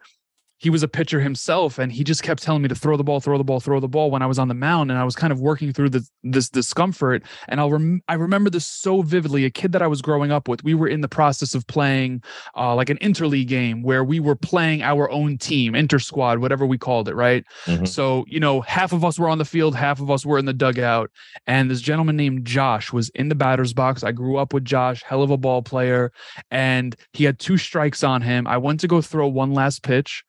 [0.60, 3.18] he was a pitcher himself and he just kept telling me to throw the ball
[3.18, 5.16] throw the ball throw the ball when i was on the mound and i was
[5.16, 7.22] kind of working through the, this discomfort.
[7.48, 10.48] And i'll rem- i remember this so vividly a kid that i was growing up
[10.48, 10.62] with.
[10.62, 12.22] We were in the process of playing
[12.56, 16.66] uh, like an interleague game where we were playing our own team inter squad whatever
[16.66, 17.44] we called it right?
[17.64, 17.86] Mm-hmm.
[17.86, 20.44] so you know half of us were on the field half of us were in
[20.44, 21.10] the dugout
[21.46, 24.04] and this gentleman named josh was in the batter's box.
[24.04, 26.12] I grew up with josh hell of a ball player
[26.50, 28.46] and he had two strikes on him.
[28.46, 30.22] I went to go throw one last pitch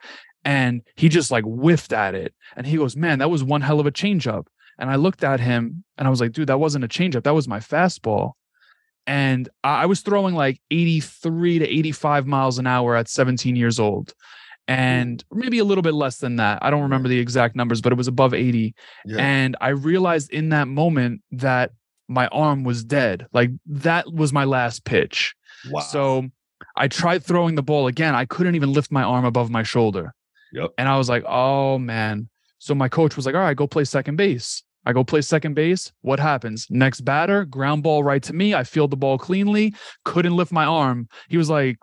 [0.43, 2.33] and he just like whiffed at it.
[2.55, 4.47] And he goes, Man, that was one hell of a changeup.
[4.79, 7.23] And I looked at him and I was like, Dude, that wasn't a changeup.
[7.23, 8.33] That was my fastball.
[9.07, 14.13] And I was throwing like 83 to 85 miles an hour at 17 years old.
[14.67, 16.59] And maybe a little bit less than that.
[16.61, 18.73] I don't remember the exact numbers, but it was above 80.
[19.05, 19.17] Yeah.
[19.17, 21.71] And I realized in that moment that
[22.07, 23.25] my arm was dead.
[23.33, 25.35] Like that was my last pitch.
[25.69, 25.81] Wow.
[25.81, 26.29] So
[26.75, 28.15] I tried throwing the ball again.
[28.15, 30.13] I couldn't even lift my arm above my shoulder.
[30.53, 30.71] Yep.
[30.77, 32.29] And I was like, oh man.
[32.59, 34.63] So my coach was like, all right, go play second base.
[34.85, 35.91] I go play second base.
[36.01, 36.67] What happens?
[36.69, 38.53] Next batter, ground ball right to me.
[38.53, 39.73] I field the ball cleanly,
[40.05, 41.07] couldn't lift my arm.
[41.29, 41.77] He was like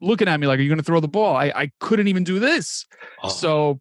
[0.00, 1.36] looking at me like, are you going to throw the ball?
[1.36, 2.86] I, I couldn't even do this.
[3.22, 3.28] Oh.
[3.28, 3.80] So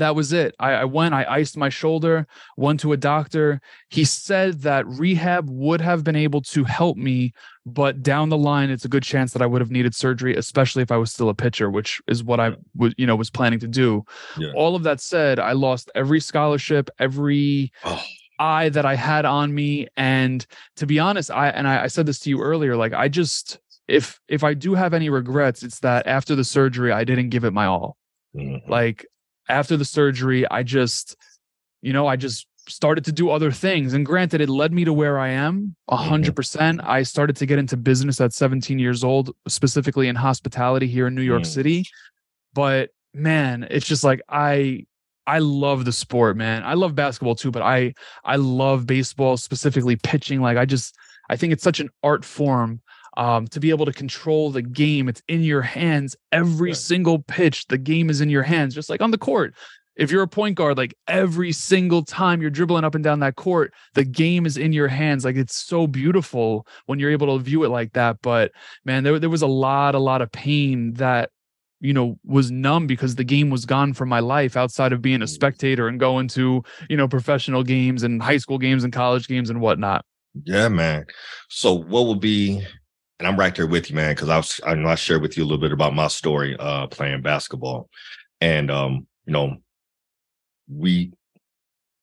[0.00, 0.54] that was it.
[0.58, 3.60] I, I, went, I iced my shoulder, went to a doctor.
[3.88, 7.32] He said that rehab would have been able to help me,
[7.64, 10.82] but down the line, it's a good chance that I would have needed surgery, especially
[10.82, 13.60] if I was still a pitcher, which is what I was, you know, was planning
[13.60, 14.04] to do.
[14.36, 14.52] Yeah.
[14.54, 18.02] All of that said, I lost every scholarship, every oh.
[18.38, 19.88] eye that I had on me.
[19.96, 20.44] And
[20.76, 23.58] to be honest, I and I, I said this to you earlier, like I just
[23.88, 27.44] if if I do have any regrets, it's that after the surgery, I didn't give
[27.44, 27.96] it my all.
[28.34, 28.70] Mm-hmm.
[28.70, 29.06] Like
[29.50, 31.16] after the surgery, I just,
[31.82, 33.94] you know, I just started to do other things.
[33.94, 36.34] And granted, it led me to where I am 100%.
[36.34, 41.06] percent I started to get into business at 17 years old, specifically in hospitality here
[41.06, 41.46] in New York mm.
[41.46, 41.86] City.
[42.54, 44.86] But man, it's just like I
[45.26, 46.64] I love the sport, man.
[46.64, 50.40] I love basketball too, but I I love baseball, specifically pitching.
[50.40, 50.96] Like I just
[51.28, 52.80] I think it's such an art form
[53.16, 55.08] um, to be able to control the game.
[55.08, 57.66] It's in your hands every single pitch.
[57.66, 59.54] The game is in your hands, just like on the court.
[59.96, 63.36] If you're a point guard, like every single time you're dribbling up and down that
[63.36, 65.24] court, the game is in your hands.
[65.24, 68.16] Like it's so beautiful when you're able to view it like that.
[68.22, 68.52] But
[68.84, 71.30] man, there, there was a lot, a lot of pain that
[71.80, 75.22] you know was numb because the game was gone from my life outside of being
[75.22, 75.28] a mm.
[75.28, 79.50] spectator and going to you know professional games and high school games and college games
[79.50, 80.04] and whatnot
[80.44, 81.04] yeah man
[81.48, 82.62] so what would be
[83.20, 85.36] and I'm right there with you, man, because I was I know I shared with
[85.36, 87.88] you a little bit about my story uh playing basketball.
[88.40, 89.56] And um, you know,
[90.68, 91.12] we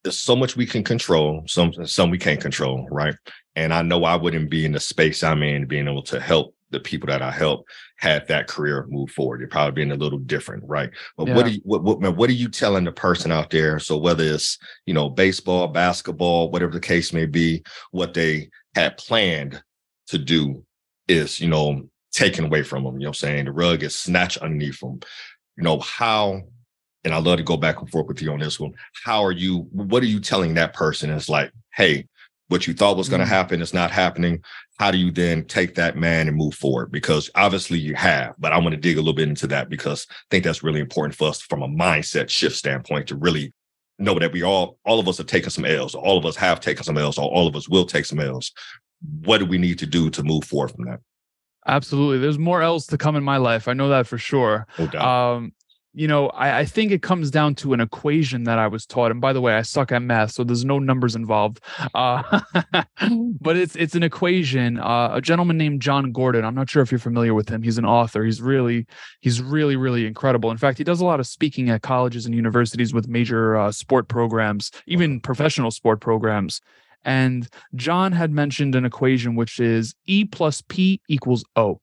[0.04, 3.16] there's so much we can control, some some we can't control, right?
[3.56, 6.54] And I know I wouldn't be in the space I'm in, being able to help
[6.70, 9.40] the people that I help had that career move forward.
[9.40, 10.90] It'd probably been a little different, right?
[11.16, 11.34] But yeah.
[11.34, 13.80] what are you what, what what are you telling the person out there?
[13.80, 18.96] So whether it's you know baseball, basketball, whatever the case may be, what they had
[18.98, 19.60] planned
[20.06, 20.64] to do
[21.08, 22.94] is, you know, taken away from them.
[22.94, 23.46] You know I'm saying?
[23.46, 25.00] The rug is snatched underneath them.
[25.56, 26.42] You know, how,
[27.04, 28.74] and I love to go back and forth with you on this one.
[29.04, 31.10] How are you, what are you telling that person?
[31.10, 32.06] It's like, hey,
[32.48, 33.34] what you thought was going to mm-hmm.
[33.34, 34.42] happen is not happening.
[34.78, 36.90] How do you then take that man and move forward?
[36.90, 40.06] Because obviously you have, but I want to dig a little bit into that because
[40.10, 43.52] I think that's really important for us from a mindset shift standpoint to really
[43.98, 46.60] know that we all, all of us have taken some L's, all of us have
[46.60, 48.52] taken some L's, or all of us will take some L's
[49.24, 51.00] what do we need to do to move forward from that?
[51.66, 52.18] Absolutely.
[52.18, 53.68] There's more else to come in my life.
[53.68, 54.66] I know that for sure.
[54.78, 55.52] No um,
[55.94, 59.10] you know, I, I, think it comes down to an equation that I was taught.
[59.10, 61.60] And by the way, I suck at math, so there's no numbers involved.
[61.92, 62.40] Uh,
[63.40, 64.78] but it's it's an equation.
[64.78, 66.44] Uh, a gentleman named Jon Gordon.
[66.44, 67.62] I'm not sure if you're familiar with him.
[67.62, 68.22] He's an author.
[68.24, 68.86] He's really
[69.20, 70.52] he's really really incredible.
[70.52, 73.72] In fact, he does a lot of speaking at colleges and universities with major uh,
[73.72, 76.60] sport programs, even professional sport programs.
[77.04, 81.80] And Jon had mentioned an equation which is E plus P equals O.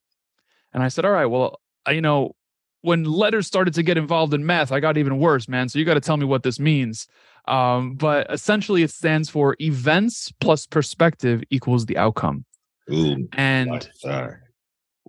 [0.73, 2.35] And I said, all right, well, you know,
[2.81, 5.69] when letters started to get involved in math, I got even worse, man.
[5.69, 7.07] So you got to tell me what this means.
[7.47, 12.45] Um, but essentially, it stands for events plus perspective equals the outcome.
[12.91, 13.89] Ooh, and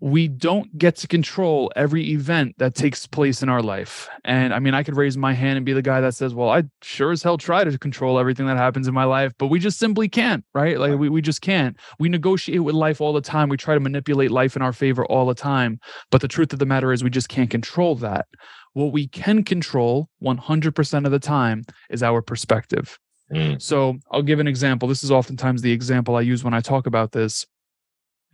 [0.01, 4.09] we don't get to control every event that takes place in our life.
[4.25, 6.51] And I mean, I could raise my hand and be the guy that says, well,
[6.51, 9.59] I sure as hell try to control everything that happens in my life, but we
[9.59, 10.79] just simply can't, right?
[10.79, 11.77] Like we, we just can't.
[11.99, 13.49] We negotiate with life all the time.
[13.49, 15.81] We try to manipulate life in our favor all the time.
[16.11, 18.27] But the truth of the matter is, we just can't control that.
[18.75, 22.99] What we can control 100% of the time is our perspective.
[23.33, 23.61] Mm.
[23.61, 24.89] So I'll give an example.
[24.89, 27.47] This is oftentimes the example I use when I talk about this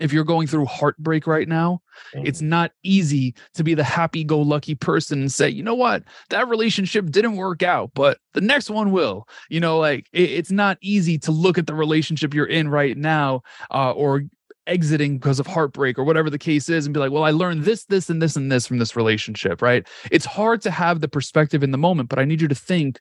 [0.02, 1.80] if you're going through heartbreak right now,
[2.14, 2.26] mm-hmm.
[2.26, 6.02] it's not easy to be the happy go lucky person and say, you know what,
[6.30, 9.28] that relationship didn't work out, but the next one will.
[9.48, 12.96] You know, like it, it's not easy to look at the relationship you're in right
[12.96, 14.24] now uh, or
[14.66, 17.64] exiting because of heartbreak or whatever the case is and be like, well, I learned
[17.64, 19.86] this, this, and this, and this from this relationship, right?
[20.10, 22.98] It's hard to have the perspective in the moment, but I need you to think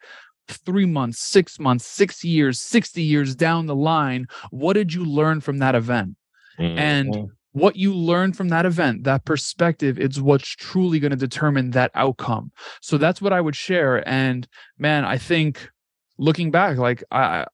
[0.47, 4.27] three months, six months, six years, 60 years down the line.
[4.49, 6.15] What did you learn from that event?
[6.61, 6.77] Mm-hmm.
[6.77, 11.71] And what you learn from that event, that perspective, it's what's truly going to determine
[11.71, 12.51] that outcome.
[12.81, 14.07] So that's what I would share.
[14.07, 14.47] And
[14.77, 15.69] man, I think
[16.17, 17.45] looking back, like I,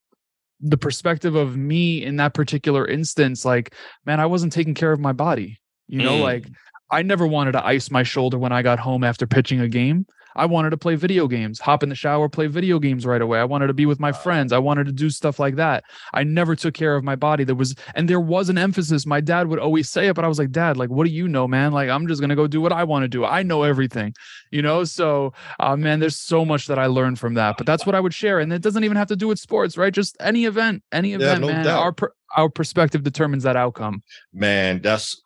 [0.60, 3.74] the perspective of me in that particular instance, like,
[4.06, 5.60] man, I wasn't taking care of my body.
[5.88, 6.22] You know, mm.
[6.22, 6.46] like
[6.92, 10.06] I never wanted to ice my shoulder when I got home after pitching a game.
[10.38, 13.40] I wanted to play video games, hop in the shower, play video games right away.
[13.40, 14.54] I wanted to be with my friends.
[14.54, 15.84] I wanted to do stuff like that.
[16.14, 17.44] I never took care of my body.
[17.44, 19.06] There was, and there was an emphasis.
[19.06, 21.28] My dad would always say it, but I was like, Dad, like, what do you
[21.28, 21.72] know, man?
[21.72, 23.26] Like, I'm just going to go do what I want to do.
[23.26, 24.14] I know everything,
[24.52, 24.84] you know?
[24.84, 28.00] So, uh, man, there's so much that I learned from that, but that's what I
[28.00, 28.40] would share.
[28.40, 29.94] And it doesn't even have to do with sports, right?
[29.94, 31.66] Just any event, any event, yeah, no man.
[31.66, 31.82] Doubt.
[31.82, 34.04] Our, per, our perspective determines that outcome.
[34.34, 35.22] Man, that's,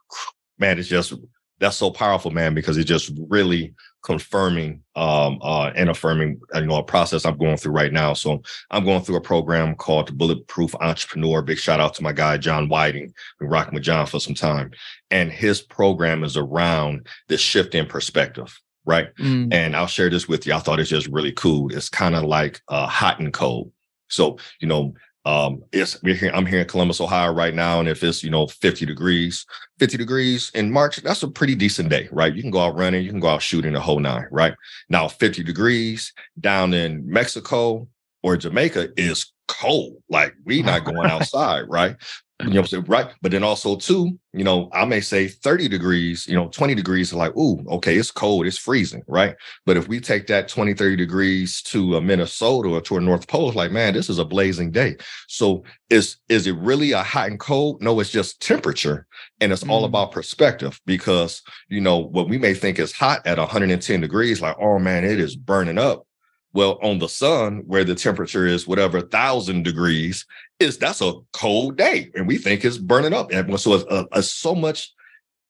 [0.57, 1.13] man, it's just,
[1.59, 6.65] that's so powerful, man, because it just really confirming um, uh, and affirming uh, you
[6.65, 8.13] know a process I'm going through right now.
[8.13, 11.41] So I'm going through a program called the Bulletproof Entrepreneur.
[11.41, 13.13] Big shout out to my guy John Whiting.
[13.39, 14.71] Been rocking with John for some time,
[15.09, 18.59] and his program is around the shift in perspective.
[18.83, 19.13] Right.
[19.17, 19.53] Mm.
[19.53, 20.53] And I'll share this with you.
[20.53, 21.71] I thought it's just really cool.
[21.71, 23.71] It's kind of like uh, hot and cold.
[24.09, 26.31] So, you know, um, it's we're here.
[26.33, 29.45] I'm here in Columbus, Ohio, right now, and if it's you know 50 degrees,
[29.79, 32.33] 50 degrees in March, that's a pretty decent day, right?
[32.33, 34.55] You can go out running, you can go out shooting the whole nine, right?
[34.89, 37.87] Now, 50 degrees down in Mexico
[38.23, 40.01] or Jamaica is cold.
[40.09, 41.95] Like we not going outside, right?
[42.43, 42.85] You know what I'm saying?
[42.87, 43.07] Right.
[43.21, 47.13] But then also too, you know, I may say 30 degrees, you know, 20 degrees
[47.13, 49.35] are like, ooh, okay, it's cold, it's freezing, right?
[49.65, 53.27] But if we take that 20, 30 degrees to a Minnesota or to a North
[53.27, 54.95] Pole, it's like, man, this is a blazing day.
[55.27, 57.81] So is is it really a hot and cold?
[57.81, 59.07] No, it's just temperature.
[59.39, 59.69] And it's mm.
[59.69, 64.41] all about perspective because you know what we may think is hot at 110 degrees,
[64.41, 66.05] like, oh man, it is burning up.
[66.53, 70.25] Well, on the sun, where the temperature is whatever thousand degrees,
[70.59, 73.31] is that's a cold day, and we think it's burning up.
[73.31, 74.93] And so it's, uh, it's so much,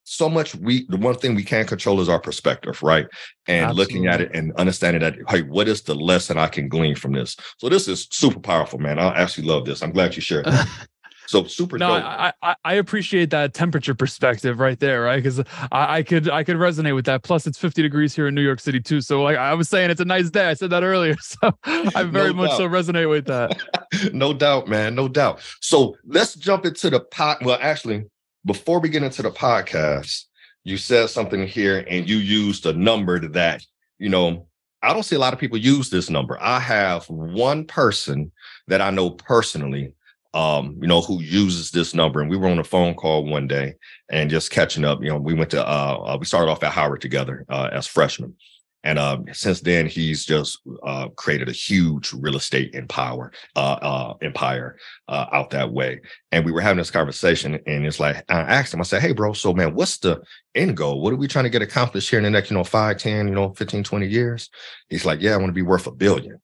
[0.04, 0.54] so much.
[0.56, 3.08] We the one thing we can't control is our perspective, right?
[3.48, 3.96] And Absolutely.
[3.96, 7.14] looking at it and understanding that, hey, what is the lesson I can glean from
[7.14, 7.36] this?
[7.58, 9.00] So this is super powerful, man.
[9.00, 9.82] I actually love this.
[9.82, 10.48] I'm glad you shared.
[11.32, 11.78] So super.
[11.78, 15.24] No, I, I, I appreciate that temperature perspective right there, right?
[15.24, 15.40] Because
[15.72, 17.24] I, I could I could resonate with that.
[17.24, 19.00] Plus, it's 50 degrees here in New York City too.
[19.00, 20.48] So like I was saying, it's a nice day.
[20.48, 23.58] I said that earlier, so I very no much so resonate with that.
[24.14, 24.94] no doubt, man.
[24.94, 25.40] No doubt.
[25.62, 27.38] So let's jump into the pot.
[27.46, 28.08] Well, actually,
[28.44, 30.26] before we get into the podcast,
[30.66, 33.66] you said something here, and you used a number that
[34.00, 34.48] you know
[34.82, 36.38] I don't see a lot of people use this number.
[36.42, 38.34] I have one person
[38.68, 39.94] that I know personally
[40.34, 42.22] um, you know, who uses this number.
[42.22, 43.76] And we were on a phone call one day
[44.10, 45.02] and just catching up.
[45.02, 47.88] You know, we went to uh, uh we started off at Howard together uh, as
[47.88, 48.36] freshmen.
[48.84, 54.78] And uh, since then, he's just uh, created a huge real estate uh, uh, empire
[55.08, 56.02] uh, out that way.
[56.32, 59.14] And we were having this conversation, and it's like I asked him, I said, "Hey,
[59.14, 60.22] bro, so man, what's the
[60.56, 61.02] end goal?
[61.02, 63.28] What are we trying to get accomplished here in the next, you know, 5, 10,
[63.28, 64.50] you know, 15, 20 years?"
[64.90, 66.42] He's like, "Yeah, I want to be worth a billion.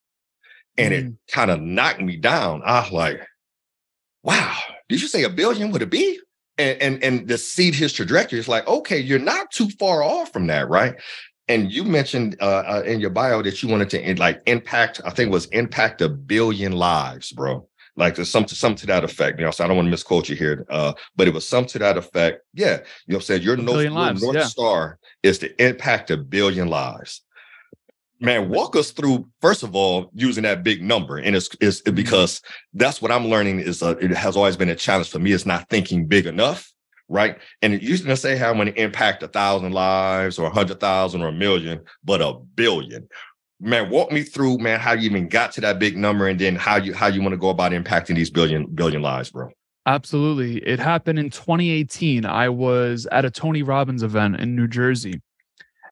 [0.78, 1.08] And mm.
[1.08, 2.62] it kind of knocked me down.
[2.63, 3.21] I was like,
[4.28, 4.58] wow,
[4.90, 6.20] did you say a billion with a B?
[6.60, 10.34] And and and to see his trajectory, it's like, okay, you're not too far off
[10.34, 10.96] from that, right?
[11.48, 15.12] And you mentioned uh, uh, in your bio that you wanted to like impact, I
[15.12, 17.68] think it was impact a billion lives, bro.
[17.96, 19.40] Like there's some to some to that effect.
[19.40, 21.66] You know, so I don't want to misquote you here, uh, but it was some
[21.68, 22.42] to that effect.
[22.54, 24.46] Yeah, you know, said your north, your north yeah.
[24.46, 27.22] star is to impact a billion lives
[28.19, 31.17] man walk us through first of all using that big number.
[31.17, 31.95] And it's, it's mm-hmm.
[31.95, 32.41] because
[32.73, 35.45] that's what i'm learning is uh, it has always been a challenge for me is
[35.45, 36.71] not thinking big enough
[37.10, 37.38] right?
[37.62, 41.21] And it used to say how many impact a thousand lives or a hundred thousand
[41.21, 43.08] or a million but a billion.
[43.60, 46.56] Man walk me through man how you even got to that big number and then
[46.56, 49.49] how you how you want to go about impacting these billion billion lives bro.
[49.86, 50.58] Absolutely.
[50.58, 55.21] It happened in 2018 i was at a tony robbins event in new jersey.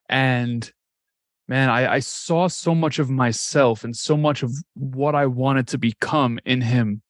[0.08, 0.70] And
[1.48, 5.68] man, I, I saw so much of myself and so much of what I wanted
[5.68, 7.02] to become in him.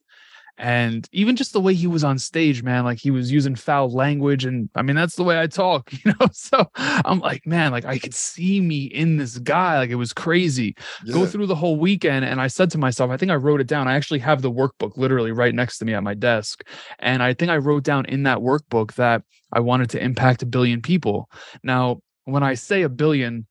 [0.58, 3.90] And even just the way he was on stage, man, like he was using foul
[3.92, 4.46] language.
[4.46, 6.28] And I mean, that's the way I talk, you know?
[6.32, 9.78] So I'm like, man, like I could see me in this guy.
[9.78, 10.74] Like it was crazy.
[11.04, 11.12] Yeah.
[11.12, 12.24] Go through the whole weekend.
[12.24, 13.86] And I said to myself, I think I wrote it down.
[13.86, 16.64] I actually have the workbook literally right next to me at my desk.
[17.00, 19.22] And I think I wrote down in that workbook that
[19.52, 21.28] I wanted to impact a billion people.
[21.62, 23.46] Now, when I say a billion,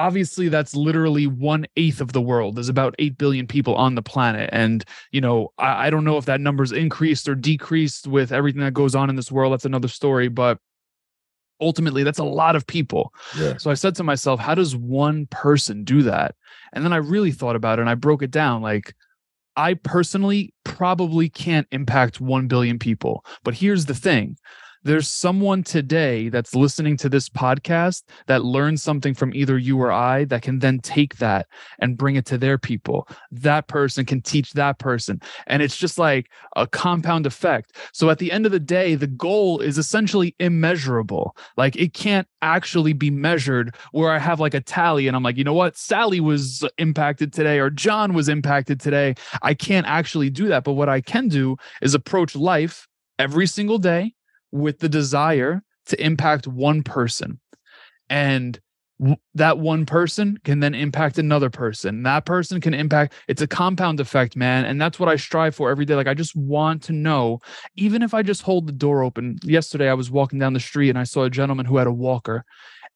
[0.00, 2.56] obviously that's literally one eighth of the world.
[2.56, 4.48] There's about 8 billion people on the planet.
[4.50, 4.82] And
[5.12, 8.72] you know I, I, don't know if that number's increased or decreased with everything that
[8.72, 9.52] goes on in this world.
[9.52, 10.28] That's another story.
[10.28, 10.58] But
[11.60, 13.12] ultimately that's a lot of people.
[13.38, 13.58] Yeah.
[13.58, 16.34] so i said to myself how does one person do that?
[16.72, 18.62] And then i really thought about it and i broke it down.
[18.62, 18.94] Like
[19.56, 23.24] i personally probably can't impact 1 billion people.
[23.44, 24.38] But here's the thing
[24.82, 29.92] there's someone today that's listening to this podcast that learns something from either you or
[29.92, 31.46] I that can then take that
[31.78, 33.06] and bring it to their people.
[33.30, 35.20] That person can teach that person.
[35.46, 37.76] And it's just like a compound effect.
[37.92, 41.36] So at the end of the day, the goal is essentially immeasurable.
[41.56, 45.36] Like it can't actually be measured where I have like a tally and I'm like,
[45.36, 45.76] you know what?
[45.76, 49.14] Sally was impacted today or John was impacted today.
[49.42, 50.64] I can't actually do that.
[50.64, 52.88] But what I can do is approach life
[53.18, 54.14] every single day
[54.52, 57.40] with the desire to impact one person.
[58.08, 58.58] And
[59.34, 62.02] that one person can then impact another person.
[62.02, 64.66] That person can impact, it's a compound effect, man.
[64.66, 65.94] And that's what I strive for every day.
[65.94, 67.40] Like, I just want to know,
[67.76, 69.38] even if I just hold the door open.
[69.42, 71.92] Yesterday, I was walking down the street and I saw a gentleman who had a
[71.92, 72.44] walker.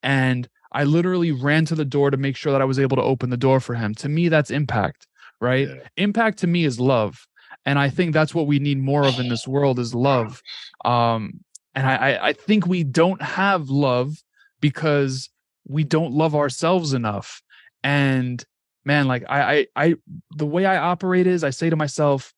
[0.02, 3.02] And I literally ran to the door to make sure that I was able to
[3.02, 3.94] open the door for him.
[3.96, 5.06] To me, that's impact,
[5.40, 5.68] right?
[5.68, 5.76] Yeah.
[5.96, 7.26] Impact to me is love.
[7.64, 10.42] And I think that's what we need more of in this world is love.
[10.84, 11.43] Um,
[11.74, 14.22] and I, I think we don't have love
[14.60, 15.28] because
[15.66, 17.42] we don't love ourselves enough.
[17.82, 18.44] And
[18.84, 19.94] man, like I, I, I,
[20.36, 22.32] the way I operate is I say to myself,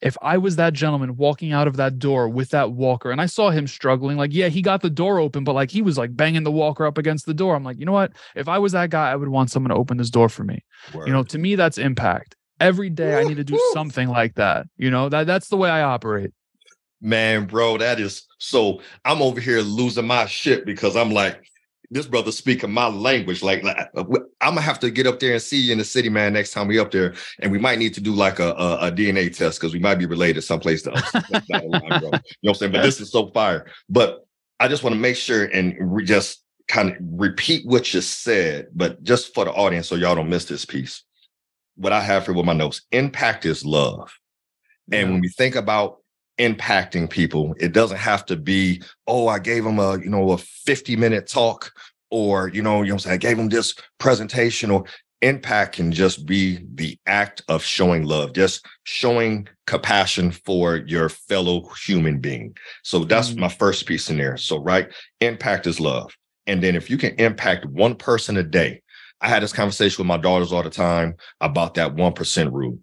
[0.00, 3.26] if I was that gentleman walking out of that door with that walker and I
[3.26, 6.16] saw him struggling, like, yeah, he got the door open, but like he was like
[6.16, 7.54] banging the walker up against the door.
[7.54, 8.12] I'm like, you know what?
[8.34, 10.64] If I was that guy, I would want someone to open this door for me.
[10.94, 11.06] Word.
[11.06, 12.34] You know, to me, that's impact.
[12.58, 14.66] Every day I need to do something like that.
[14.76, 16.32] You know, that that's the way I operate.
[17.00, 21.42] Man, bro, that is so I'm over here losing my shit because I'm like,
[21.90, 23.42] this brother speaking my language.
[23.42, 24.04] Like, like, uh,
[24.40, 26.32] I'm gonna have to get up there and see you in the city, man.
[26.32, 28.92] Next time we up there, and we might need to do like a, a, a
[28.92, 31.12] DNA test because we might be related someplace to us.
[31.14, 32.72] line, you know what I'm saying?
[32.72, 33.66] But this is so fire.
[33.88, 34.26] But
[34.60, 38.68] I just want to make sure and re- just kind of repeat what you said,
[38.72, 41.02] but just for the audience, so y'all don't miss this piece.
[41.74, 44.12] What I have here with my notes: impact is love.
[44.92, 45.99] And when we think about
[46.40, 47.54] impacting people.
[47.60, 51.26] It doesn't have to be, oh, I gave them a, you know, a 50 minute
[51.28, 51.70] talk
[52.10, 53.14] or, you know, you know I'm saying?
[53.14, 54.84] I gave them this presentation or
[55.20, 61.68] impact can just be the act of showing love, just showing compassion for your fellow
[61.86, 62.56] human being.
[62.82, 63.40] So that's mm-hmm.
[63.40, 64.38] my first piece in there.
[64.38, 64.88] So, right,
[65.20, 66.16] impact is love.
[66.46, 68.82] And then if you can impact one person a day,
[69.20, 72.78] I had this conversation with my daughters all the time about that 1% rule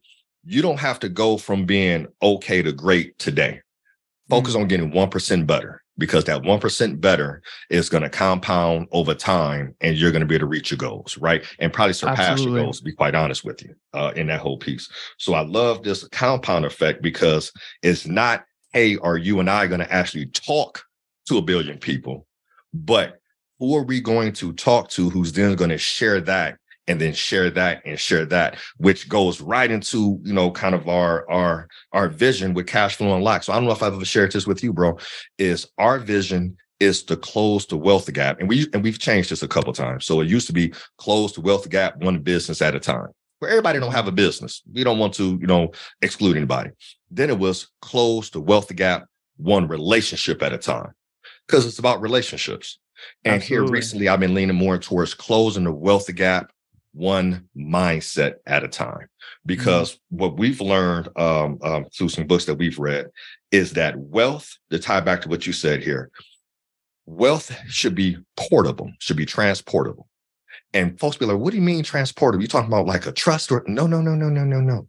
[0.47, 3.61] you don't have to go from being okay to great today.
[4.29, 4.61] Focus mm-hmm.
[4.61, 9.97] on getting 1% better because that 1% better is going to compound over time and
[9.97, 11.43] you're going to be able to reach your goals, right?
[11.59, 12.59] And probably surpass Absolutely.
[12.59, 14.89] your goals, to be quite honest with you, uh, in that whole piece.
[15.17, 17.51] So I love this compound effect because
[17.83, 20.83] it's not, hey, are you and I going to actually talk
[21.27, 22.25] to a billion people?
[22.73, 23.19] But
[23.59, 26.57] who are we going to talk to who's then going to share that
[26.87, 30.87] and then share that and share that, which goes right into, you know, kind of
[30.87, 33.45] our our our vision with cash flow unlocked.
[33.45, 34.97] So I don't know if I've ever shared this with you, bro.
[35.37, 38.39] Is our vision is to close the wealth gap.
[38.39, 40.05] And we and we've changed this a couple times.
[40.05, 43.07] So it used to be close the wealth gap one business at a time.
[43.39, 44.63] Where everybody don't have a business.
[44.71, 45.71] We don't want to, you know,
[46.01, 46.71] exclude anybody.
[47.11, 49.05] Then it was close the wealth gap
[49.37, 50.93] one relationship at a time.
[51.45, 52.79] Because it's about relationships.
[53.23, 53.67] And Absolutely.
[53.67, 56.51] here recently, I've been leaning more towards closing the wealth gap
[56.97, 58.93] one mindset at a time.
[58.93, 59.45] Mm-hmm.
[59.45, 60.17] Because mm-hmm.
[60.17, 63.07] what we've learned um, um, through some books that we've read
[63.51, 66.09] is that wealth, to tie back to what you said here,
[67.05, 70.07] wealth should be portable, should be transportable.
[70.73, 72.41] And folks be like, what do you mean transportable?
[72.41, 74.87] You talking about like a trust or no, no, no, no, no, no, no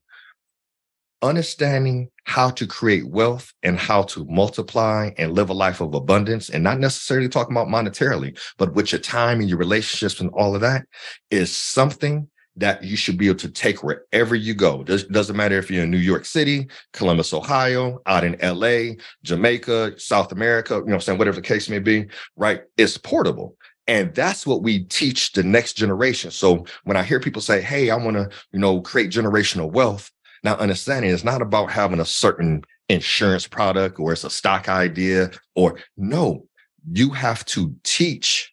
[1.22, 6.50] understanding how to create wealth and how to multiply and live a life of abundance
[6.50, 10.54] and not necessarily talking about monetarily, but with your time and your relationships and all
[10.54, 10.86] of that
[11.30, 14.82] is something that you should be able to take wherever you go.
[14.82, 19.98] Does, doesn't matter if you're in New York City, Columbus, Ohio, out in LA, Jamaica,
[19.98, 22.06] South America, you know what I'm saying, whatever the case may be,
[22.36, 22.62] right?
[22.76, 23.56] It's portable.
[23.86, 26.30] And that's what we teach the next generation.
[26.30, 30.10] So when I hear people say, Hey, I want to, you know, create generational wealth,
[30.44, 35.30] now, understanding it's not about having a certain insurance product or it's a stock idea
[35.54, 36.46] or no,
[36.90, 38.52] you have to teach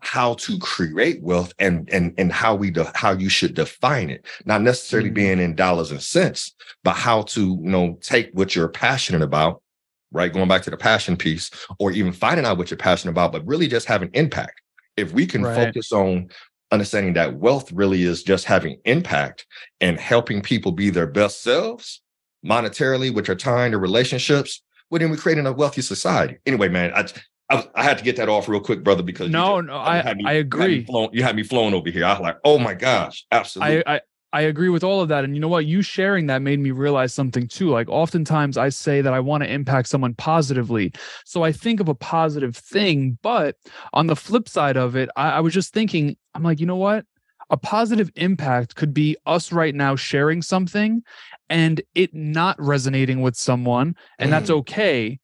[0.00, 4.24] how to create wealth and and and how we de- how you should define it
[4.46, 5.14] not necessarily mm-hmm.
[5.14, 9.62] being in dollars and cents but how to you know take what you're passionate about
[10.10, 13.30] right going back to the passion piece or even finding out what you're passionate about
[13.30, 14.62] but really just having impact
[14.96, 15.54] if we can right.
[15.54, 16.28] focus on
[16.72, 19.46] understanding that wealth really is just having impact
[19.80, 22.00] and helping people be their best selves
[22.44, 26.36] monetarily with their time, their relationships, well, then we're creating a wealthy society.
[26.46, 27.06] Anyway, man, I,
[27.50, 30.14] I, I had to get that off real quick, brother, because no, just, no, I,
[30.14, 30.72] me, I agree.
[30.72, 32.04] You had, flown, you had me flowing over here.
[32.04, 33.86] I was like, oh my gosh, absolutely.
[33.86, 34.00] I, I,
[34.32, 35.24] I agree with all of that.
[35.24, 35.66] And you know what?
[35.66, 37.70] You sharing that made me realize something too.
[37.70, 40.92] Like oftentimes I say that I want to impact someone positively.
[41.24, 43.18] So I think of a positive thing.
[43.22, 43.56] But
[43.92, 46.76] on the flip side of it, I, I was just thinking, I'm like, you know
[46.76, 47.04] what?
[47.50, 51.02] A positive impact could be us right now sharing something
[51.48, 53.96] and it not resonating with someone.
[54.20, 54.30] And mm.
[54.30, 55.18] that's okay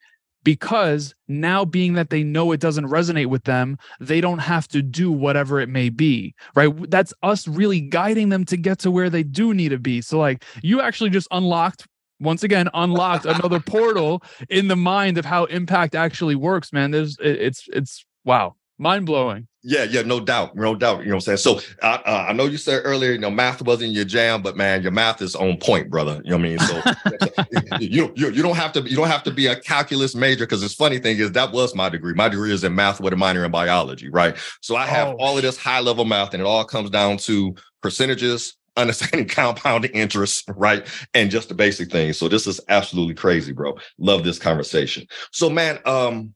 [0.47, 4.80] because now being that they know it doesn't resonate with them they don't have to
[4.80, 6.72] do whatever it may be right?
[6.88, 10.01] That's us really guiding them to get to where they do need to be.
[10.01, 11.86] So like you actually just unlocked
[12.20, 16.92] once again unlocked another portal in the mind of how impact actually works man.
[16.92, 19.49] There's it's it's wow mind blowing.
[19.68, 21.01] Yeah, yeah, no doubt, no doubt.
[21.01, 21.39] You know what I'm saying?
[21.39, 24.57] So I, uh, I know you said earlier, you know, math wasn't your jam, but
[24.57, 26.22] man, your math is on point, brother.
[26.24, 26.59] You know what I mean?
[26.61, 30.45] So you, you you don't have to you don't have to be a calculus major
[30.45, 32.14] because this funny thing is that was my degree.
[32.14, 34.37] My degree is in math with a minor in biology, right?
[34.61, 35.16] So I have oh.
[35.18, 37.53] all of this high level math, and it all comes down to
[37.83, 40.87] percentages, understanding compounding interest, right?
[41.12, 42.18] And just the basic things.
[42.18, 43.74] So this is absolutely crazy, bro.
[43.99, 45.09] Love this conversation.
[45.33, 46.35] So, man, um,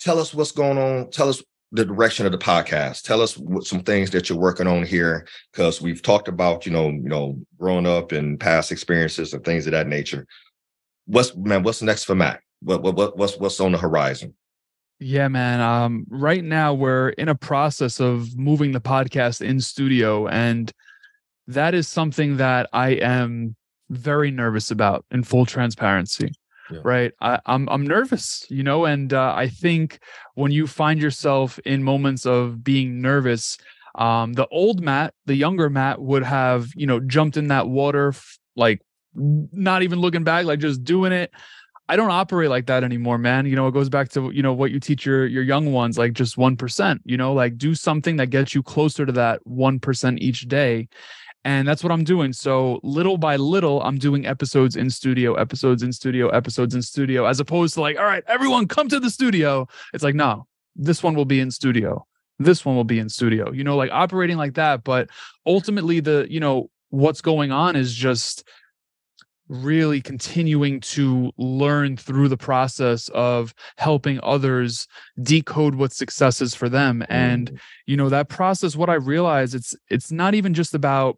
[0.00, 1.10] tell us what's going on.
[1.10, 1.42] Tell us
[1.72, 3.02] the direction of the podcast.
[3.02, 6.72] Tell us what some things that you're working on here, because we've talked about, you
[6.72, 10.26] know, you know, growing up and past experiences and things of that nature.
[11.06, 12.40] What's man, what's next for Matt?
[12.60, 14.34] What, what what's what's on the horizon?
[14.98, 15.60] Yeah, man.
[15.60, 20.72] Um, right now we're in a process of moving the podcast in studio, and
[21.48, 23.56] that is something that I am
[23.90, 26.32] very nervous about in full transparency.
[26.70, 26.80] Yeah.
[26.82, 27.12] Right.
[27.20, 30.00] I, am I'm, I'm nervous, you know, and uh, I think
[30.34, 33.56] when you find yourself in moments of being nervous,
[33.94, 38.14] um, the old Matt, the younger Matt would have, you know, jumped in that water,
[38.56, 38.82] like
[39.14, 41.30] not even looking back, like just doing it.
[41.88, 43.46] I don't operate like that anymore, man.
[43.46, 45.96] You know, it goes back to you know what you teach your your young ones,
[45.96, 47.00] like just one percent.
[47.04, 50.88] You know, like do something that gets you closer to that one percent each day,
[51.46, 52.32] and that's what I'm doing.
[52.32, 57.24] So little by little, I'm doing episodes in studio, episodes in studio, episodes in studio,
[57.24, 59.68] as opposed to like, all right, everyone come to the studio.
[59.94, 62.04] It's like, no, this one will be in studio.
[62.40, 63.52] This one will be in studio.
[63.52, 64.82] You know, like operating like that.
[64.82, 65.08] But
[65.46, 68.42] ultimately, the, you know, what's going on is just
[69.48, 74.88] really continuing to learn through the process of helping others
[75.22, 77.58] decode what success is for them and mm.
[77.86, 81.16] you know that process what i realize it's it's not even just about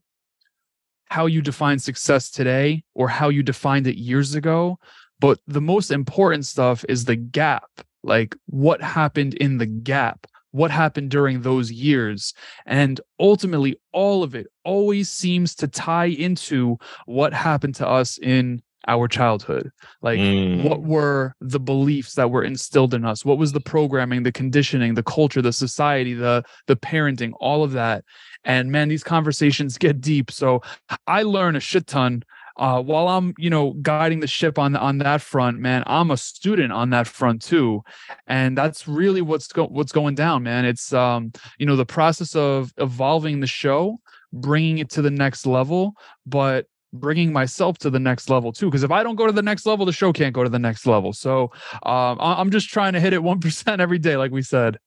[1.11, 4.79] how you define success today or how you defined it years ago.
[5.21, 7.69] But the most important stuff is the gap.
[8.03, 10.27] Like what happened in the gap?
[10.53, 12.33] What happened during those years?
[12.65, 18.63] And ultimately, all of it always seems to tie into what happened to us in
[18.89, 19.71] our childhood
[20.03, 20.65] like mm.
[20.65, 24.95] what were the beliefs that were instilled in us what was the programming the conditioning
[24.95, 28.05] the culture the society the the parenting all of that
[28.45, 30.31] and man, these conversations get deep.
[30.31, 30.63] So
[31.07, 32.23] I learn a shit ton.
[32.57, 36.17] Uh, while I'm, you know, guiding the ship on on that front, man, I'm a
[36.17, 37.85] student on that front too,
[38.27, 40.65] and that's really what's go- what's going down, man.
[40.65, 44.01] It's um, you know, the process of evolving the show,
[44.33, 45.95] bringing it to the next level,
[46.27, 48.67] but bringing myself to the next level too.
[48.67, 50.59] Because if I don't go to the next level, the show can't go to the
[50.59, 51.13] next level.
[51.13, 54.79] So um, I'm just trying to hit it one percent every day, like we said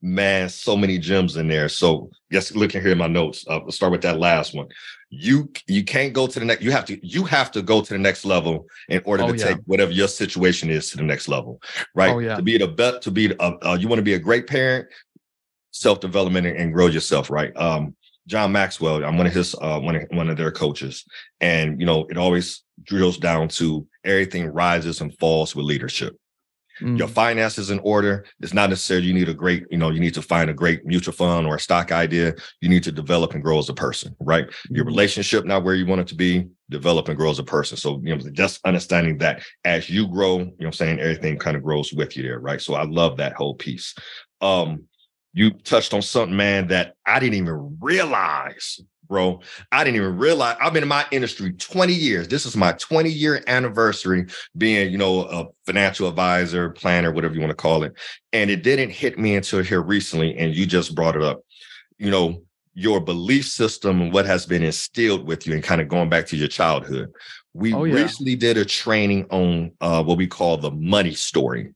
[0.00, 1.68] man, so many gems in there.
[1.68, 3.44] So yes, looking here in my notes.
[3.48, 4.68] Uh, let's start with that last one.
[5.10, 6.62] You you can't go to the next.
[6.62, 9.38] You have to you have to go to the next level in order oh, to
[9.38, 9.44] yeah.
[9.44, 11.60] take whatever your situation is to the next level,
[11.94, 12.14] right?
[12.14, 12.36] Oh, yeah.
[12.36, 14.86] To be the best, to be uh, uh, you want to be a great parent,
[15.70, 17.56] self development and, and, grow yourself, right?
[17.56, 17.94] Um,
[18.28, 21.04] John Maxwell, I'm one of his uh, one of one of their coaches,
[21.40, 26.16] and you know it always drills down to everything rises and falls with leadership
[26.80, 26.98] mm.
[26.98, 28.24] your finances in order.
[28.40, 30.84] It's not necessarily you need a great, you know, you need to find a great
[30.84, 32.34] mutual fund or a stock idea.
[32.60, 34.46] You need to develop and grow as a person, right?
[34.70, 37.76] Your relationship not where you want it to be, develop and grow as a person.
[37.76, 41.56] So, you know, just understanding that as you grow, you know I'm saying, everything kind
[41.56, 42.60] of grows with you there, right?
[42.60, 43.94] So I love that whole piece.
[44.40, 44.84] Um,
[45.32, 49.40] you touched on something, man, that I didn't even realize bro.
[49.72, 52.28] I didn't even realize I've been in my industry 20 years.
[52.28, 54.26] This is my 20 year anniversary
[54.56, 57.94] being, you know, a financial advisor, planner, whatever you want to call it.
[58.32, 60.36] And it didn't hit me until here recently.
[60.36, 61.40] And you just brought it up.
[61.96, 62.42] You know,
[62.74, 66.26] your belief system and what has been instilled with you and kind of going back
[66.26, 67.10] to your childhood.
[67.54, 67.94] We oh, yeah.
[67.94, 71.74] recently did a training on uh, what we call the money story.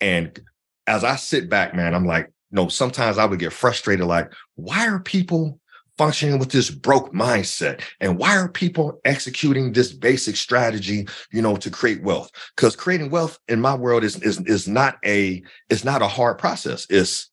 [0.00, 0.38] And
[0.86, 4.32] as I sit back, man, I'm like, you know, sometimes I would get frustrated, like,
[4.54, 5.60] why are people
[5.98, 7.82] functioning with this broke mindset?
[8.00, 12.30] And why are people executing this basic strategy you know to create wealth?
[12.54, 16.38] Because creating wealth in my world is, is is not a it's not a hard
[16.38, 16.86] process.
[16.90, 17.30] It's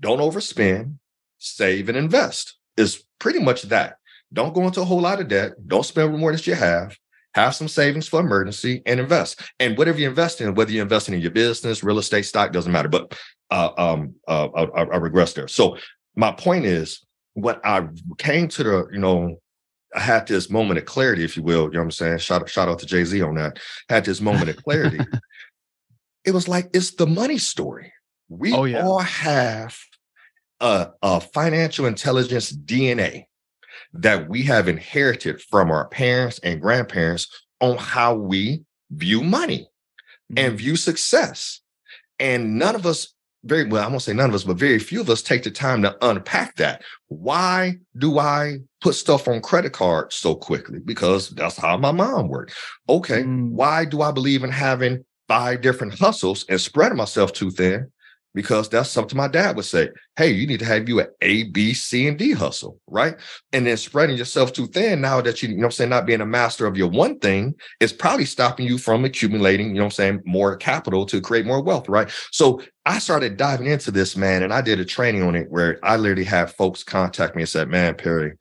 [0.00, 0.96] don't overspend
[1.38, 2.56] save and invest.
[2.76, 3.96] Is pretty much that.
[4.32, 5.52] Don't go into a whole lot of debt.
[5.66, 6.96] Don't spend more than you have.
[7.34, 9.40] Have some savings for emergency and invest.
[9.58, 12.72] And whatever you invest in whether you're investing in your business real estate stock doesn't
[12.72, 12.88] matter.
[12.88, 13.18] But
[13.50, 15.78] uh, um, uh, I, I regress there so
[16.18, 17.00] my point is
[17.34, 17.86] what I
[18.18, 19.40] came to the, you know,
[19.94, 21.66] I had this moment of clarity, if you will.
[21.66, 22.18] You know what I'm saying?
[22.18, 23.58] Shout, shout out to Jay Z on that.
[23.88, 24.98] Had this moment of clarity.
[26.24, 27.92] it was like it's the money story.
[28.28, 28.84] We oh, yeah.
[28.84, 29.78] all have
[30.60, 33.26] a, a financial intelligence DNA
[33.94, 37.28] that we have inherited from our parents and grandparents
[37.60, 39.70] on how we view money
[40.30, 40.44] mm-hmm.
[40.44, 41.60] and view success.
[42.18, 43.14] And none of us
[43.44, 45.50] very well, I won't say none of us, but very few of us take the
[45.50, 46.82] time to unpack that.
[47.06, 50.80] Why do I put stuff on credit cards so quickly?
[50.80, 52.54] Because that's how my mom worked.
[52.88, 53.50] Okay, mm.
[53.50, 57.90] why do I believe in having five different hustles and spreading myself too thin?
[58.34, 59.90] Because that's something my dad would say.
[60.16, 63.16] Hey, you need to have you an A, B, C, and D hustle, right?
[63.52, 66.20] And then spreading yourself too thin now that you, you know I'm saying, not being
[66.20, 69.90] a master of your one thing is probably stopping you from accumulating, you know I'm
[69.90, 72.10] saying, more capital to create more wealth, right?
[72.30, 75.78] So I started diving into this, man, and I did a training on it where
[75.82, 78.32] I literally had folks contact me and said, Man, Perry,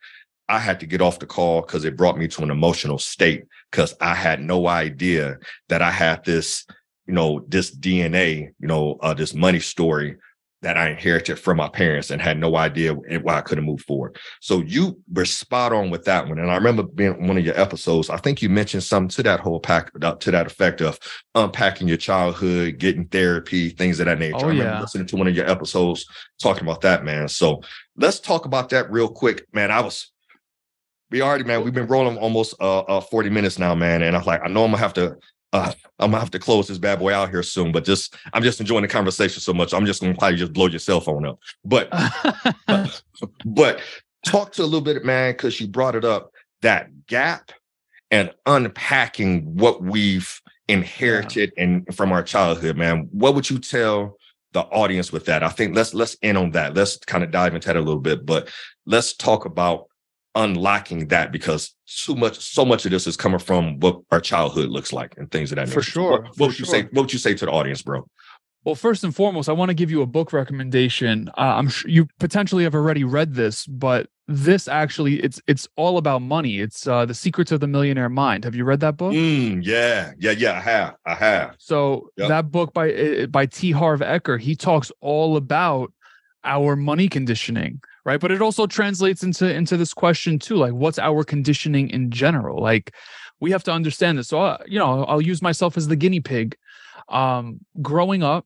[0.50, 3.44] I had to get off the call because it brought me to an emotional state
[3.72, 5.38] because I had no idea
[5.70, 6.66] that I had this
[7.08, 10.18] you know, this DNA, you know, uh, this money story
[10.64, 14.18] that I inherited from my parents and had no idea why I couldn't move forward.
[14.42, 16.40] So you were spot on with that one.
[16.40, 19.40] And I remember being one of your episodes, I think you mentioned something to that
[19.40, 20.98] whole pack uh, to that effect of
[21.36, 24.38] unpacking your childhood, getting therapy, things of that nature.
[24.38, 24.82] Oh, I remember yeah.
[24.82, 26.06] listening to one of your episodes
[26.42, 27.28] talking about that, man.
[27.28, 27.62] So
[27.96, 29.46] let's talk about that real quick.
[29.54, 30.12] Man, I was
[31.12, 34.02] we already, man, we've been rolling almost uh, uh 40 minutes now, man.
[34.02, 35.18] And I was like, I know I'm gonna have to
[35.58, 38.44] uh, I'm gonna have to close this bad boy out here soon, but just I'm
[38.44, 39.74] just enjoying the conversation so much.
[39.74, 41.40] I'm just gonna probably just blow your cell phone up.
[41.66, 41.90] But
[43.46, 43.82] but
[44.26, 46.32] talk to a little bit, man, because you brought it up
[46.62, 47.52] that gap
[48.12, 51.64] and unpacking what we've inherited yeah.
[51.64, 53.08] and from our childhood, man.
[53.12, 54.18] What would you tell
[54.54, 55.44] the audience with that?
[55.44, 56.76] I think let's let's end on that.
[56.76, 58.50] Let's kind of dive into that a little bit, but
[58.86, 59.88] let's talk about
[60.38, 64.70] unlocking that because too much so much of this is coming from what our childhood
[64.70, 65.74] looks like and things of that nature.
[65.74, 65.92] for nature.
[65.92, 66.66] sure what, what for would sure.
[66.66, 68.08] you say what would you say to the audience bro
[68.64, 71.90] well first and foremost i want to give you a book recommendation uh, i'm sure
[71.90, 76.86] you potentially have already read this but this actually it's it's all about money it's
[76.86, 80.32] uh the secrets of the millionaire mind have you read that book mm, yeah yeah
[80.32, 82.28] yeah i have i have so yep.
[82.28, 85.92] that book by eh, by t harv eker he talks all about
[86.44, 88.22] our money conditioning right?
[88.22, 92.60] But it also translates into into this question too like what's our conditioning in general?
[92.60, 92.96] Like
[93.42, 94.30] we have to understand this.
[94.30, 96.56] So uh, you know i'll use myself as the guinea pig.
[97.10, 98.46] Um growing up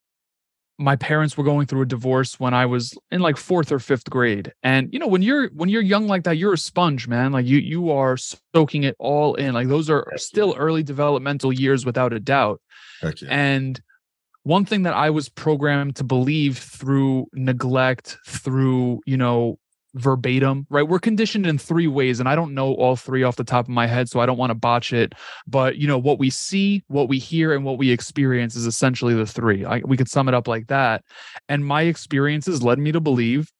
[0.79, 4.09] my parents were going through a divorce when i was in like fourth or fifth
[4.09, 4.51] grade.
[4.63, 7.31] And you know when you're when you're young like that you're a sponge man.
[7.31, 9.53] Like you you are soaking it all in.
[9.53, 12.59] Like those are still early developmental years without a doubt.
[13.29, 13.79] And
[14.43, 19.59] one thing that I was programmed to believe through neglect, through, you know,
[19.93, 20.87] verbatim, right?
[20.87, 23.69] We're conditioned in three ways, and I don't know all three off the top of
[23.69, 25.13] my head, so I don't want to botch it.
[25.47, 29.13] But, you know, what we see, what we hear, and what we experience is essentially
[29.13, 29.65] the three.
[29.65, 31.03] I, we could sum it up like that.
[31.49, 33.51] And my experiences led me to believe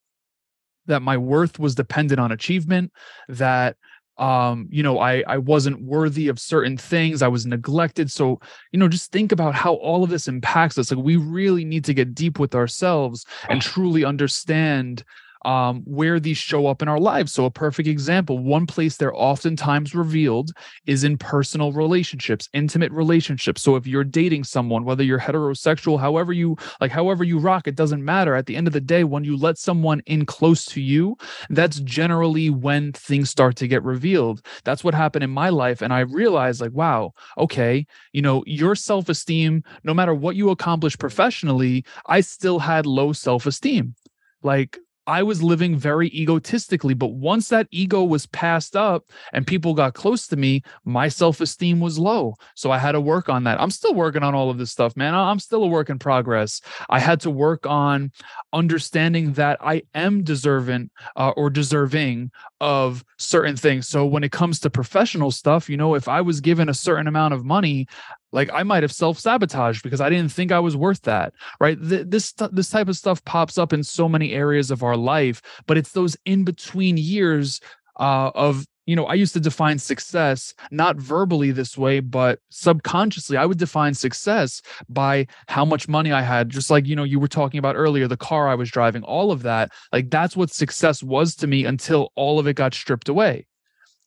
[0.86, 2.92] that my worth was dependent on achievement,
[3.28, 3.76] that
[4.22, 7.22] um you know i i wasn't worthy of certain things.
[7.22, 8.10] I was neglected.
[8.10, 10.92] So you know just think about how all of this impacts us.
[10.92, 15.04] Like we really need to get deep with ourselves and truly understand
[15.44, 17.32] um, where these show up in our lives.
[17.32, 20.50] So, a perfect example one place they're oftentimes revealed
[20.86, 23.62] is in personal relationships, intimate relationships.
[23.62, 27.76] So, if you're dating someone, whether you're heterosexual, however you like, however you rock, it
[27.76, 28.34] doesn't matter.
[28.34, 31.16] At the end of the day, when you let someone in close to you,
[31.50, 34.44] that's generally when things start to get revealed.
[34.64, 35.82] That's what happened in my life.
[35.82, 40.50] And I realized, like, wow, okay, you know, your self esteem, no matter what you
[40.50, 43.94] accomplish professionally, I still had low self esteem.
[44.42, 46.94] Like I was living very egotistically.
[46.94, 51.40] But once that ego was passed up and people got close to me, my self
[51.40, 52.34] esteem was low.
[52.54, 53.60] So I had to work on that.
[53.60, 55.14] I'm still working on all of this stuff, man.
[55.14, 56.60] I'm still a work in progress.
[56.88, 58.12] I had to work on
[58.52, 62.30] understanding that I am deserving uh, or deserving
[62.60, 63.88] of certain things.
[63.88, 67.06] So when it comes to professional stuff, you know, if I was given a certain
[67.06, 67.86] amount of money,
[68.32, 71.78] like I might have self-sabotaged because I didn't think I was worth that, right?
[71.80, 75.78] This this type of stuff pops up in so many areas of our life, but
[75.78, 77.60] it's those in between years
[78.00, 83.36] uh, of you know, I used to define success not verbally this way, but subconsciously,
[83.36, 86.48] I would define success by how much money I had.
[86.48, 89.30] Just like, you know, you were talking about earlier, the car I was driving, all
[89.30, 89.70] of that.
[89.92, 93.46] Like, that's what success was to me until all of it got stripped away.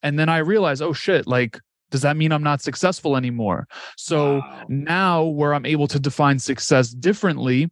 [0.03, 1.59] And then I realized, oh shit, like
[1.91, 3.67] does that mean I'm not successful anymore?
[3.97, 4.65] So wow.
[4.67, 7.71] now, where I'm able to define success differently,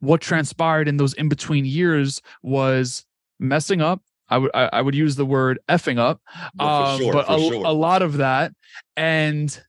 [0.00, 3.04] what transpired in those in between years was
[3.38, 4.02] messing up.
[4.28, 6.20] I would I, would use the word effing up,
[6.58, 7.54] uh, sure, but a, sure.
[7.66, 8.52] a lot of that,
[8.96, 9.62] and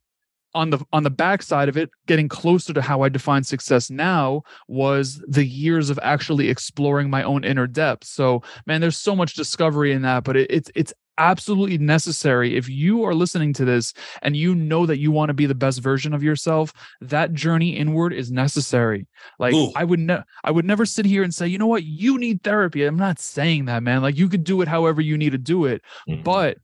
[0.54, 4.44] on the on the backside of it, getting closer to how I define success now
[4.70, 8.06] was the years of actually exploring my own inner depth.
[8.06, 12.56] So, man, there's so much discovery in that, but it, it's it's absolutely necessary.
[12.56, 15.56] If you are listening to this and you know that you want to be the
[15.56, 19.08] best version of yourself, that journey inward is necessary.
[19.40, 19.72] Like Ooh.
[19.76, 22.44] I would ne- I would never sit here and say, you know what, you need
[22.44, 22.84] therapy.
[22.84, 24.02] I'm not saying that, man.
[24.02, 26.24] Like you could do it however you need to do it, mm-hmm.
[26.24, 26.58] but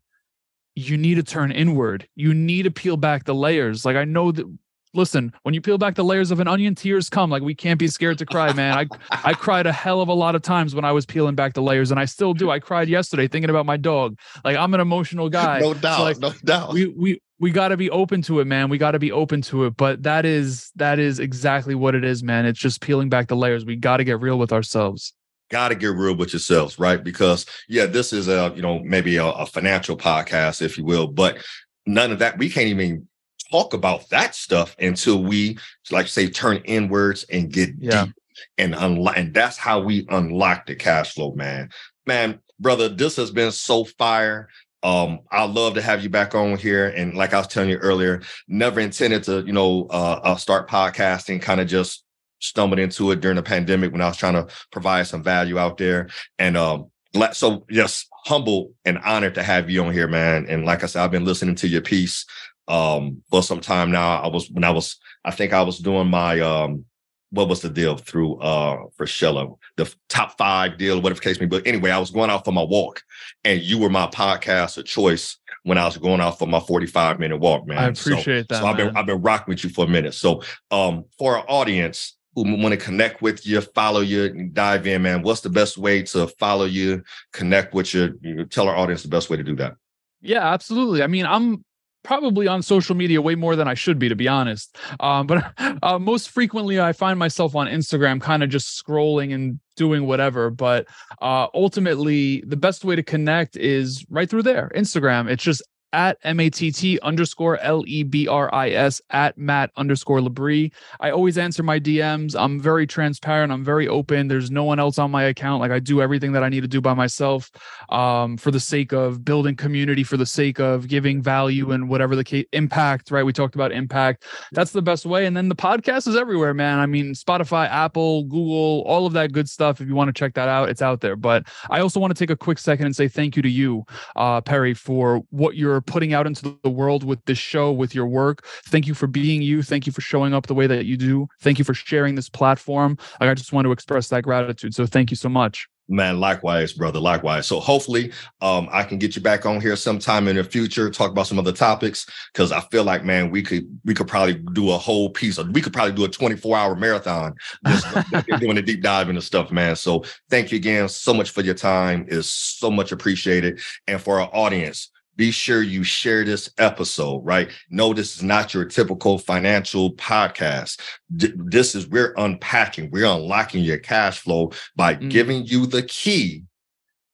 [0.76, 2.08] you need to turn inward.
[2.16, 3.86] You need to peel back the layers.
[3.86, 4.46] Like I know that
[4.94, 7.30] listen, when you peel back the layers of an onion, tears come.
[7.30, 8.78] Like we can't be scared to cry, man.
[8.78, 8.86] I
[9.24, 11.62] I cried a hell of a lot of times when I was peeling back the
[11.62, 12.50] layers, and I still do.
[12.50, 14.18] I cried yesterday thinking about my dog.
[14.44, 15.60] Like I'm an emotional guy.
[15.60, 16.74] No doubt, so like, no doubt.
[16.74, 18.70] We we we got to be open to it, man.
[18.70, 19.78] We got to be open to it.
[19.78, 22.46] But that is that is exactly what it is, man.
[22.46, 23.66] It's just peeling back the layers.
[23.66, 25.14] We got to get real with ourselves
[25.50, 27.04] got to get real with yourselves, right?
[27.04, 31.08] Because yeah, this is a you know maybe a, a, financial podcast, if you will,
[31.08, 31.40] but
[31.86, 32.38] none of that.
[32.38, 33.06] We can't even
[33.52, 35.58] talk about that stuff until we,
[35.92, 38.06] like say, turn inwards and get yeah.
[38.06, 38.16] deep
[38.58, 39.18] and unlock.
[39.18, 41.70] And that's how we unlock the cash flow, man.
[42.06, 44.50] Man, brother, this has been so fire.
[44.84, 46.88] Um, I'd love to have you back on here.
[46.88, 50.70] And like I was telling you earlier, never intended to, you know, uh, uh start
[50.70, 52.04] podcasting, kind of just
[52.40, 55.78] stumbled into it during the pandemic when I was trying to provide some value out
[55.78, 56.10] there.
[56.40, 56.90] And um,
[57.34, 60.48] so just humble and honored to have you on here, man.
[60.48, 62.26] And like I said, I've been listening to your piece
[62.68, 64.22] um for some time now.
[64.22, 66.86] I was when I was I think I was doing my um
[67.32, 71.46] what was the deal through uh for Shella, the top five deal, whatever case may
[71.46, 71.58] be.
[71.58, 73.02] But anyway, I was going out for my walk
[73.44, 77.20] and you were my podcast of choice when I was going out for my 45
[77.20, 77.78] minute walk, man.
[77.78, 78.62] I appreciate so, that.
[78.62, 80.14] So I've been I've been rocking with you for a minute.
[80.14, 85.02] So um for our audience who want to connect with you, follow you, dive in,
[85.02, 87.04] man, what's the best way to follow you,
[87.34, 88.18] connect with you?
[88.22, 89.76] you tell our audience the best way to do that.
[90.22, 91.04] Yeah, absolutely.
[91.04, 91.66] I mean, I'm
[92.04, 94.78] probably on social media way more than I should be, to be honest.
[95.00, 99.60] Um, but uh, most frequently, I find myself on Instagram, kind of just scrolling and
[99.76, 100.50] doing whatever.
[100.50, 100.88] But
[101.22, 105.30] uh, ultimately, the best way to connect is right through there, Instagram.
[105.30, 105.64] It's just
[105.94, 110.72] at M-A-T-T underscore L-E-B-R-I-S at Matt underscore LeBris.
[111.00, 112.36] I always answer my DMs.
[112.38, 113.52] I'm very transparent.
[113.52, 114.28] I'm very open.
[114.28, 115.62] There's no one else on my account.
[115.62, 117.52] Like I do everything that I need to do by myself
[117.90, 122.16] um, for the sake of building community, for the sake of giving value and whatever
[122.16, 123.24] the case, impact, right?
[123.24, 124.26] We talked about impact.
[124.52, 125.26] That's the best way.
[125.26, 126.80] And then the podcast is everywhere, man.
[126.80, 129.82] I mean, Spotify, Apple, Google, all of that good stuff.
[129.82, 131.16] If you want to check that out, it's out there.
[131.16, 133.84] But I also want to take a quick second and say thank you to you,
[134.16, 138.08] uh, Perry, for what you're putting out into the world with this show, with your
[138.08, 138.46] work.
[138.66, 139.64] Thank you for being you.
[139.64, 141.28] Thank you for showing up the way that you do.
[141.42, 142.98] Thank you for sharing this platform.
[143.20, 144.74] I just want to express that gratitude.
[144.74, 145.68] So thank you so much.
[145.92, 147.02] Man, likewise, brother.
[147.02, 147.48] Likewise.
[147.48, 151.12] So hopefully, um, I can get you back on here sometime in the future, talk
[151.12, 152.06] about some other topics.
[152.34, 155.50] Cause I feel like, man, we could we could probably do a whole piece of
[155.50, 157.34] we could probably do a 24 hour marathon
[157.68, 157.86] just
[158.40, 159.76] doing a deep dive into stuff, man.
[159.76, 162.06] So thank you again so much for your time.
[162.08, 163.60] is so much appreciated.
[163.86, 167.50] And for our audience, be sure you share this episode, right?
[167.70, 170.80] No, this is not your typical financial podcast.
[171.16, 175.10] D- this is we're unpacking, we're unlocking your cash flow by mm.
[175.10, 176.44] giving you the key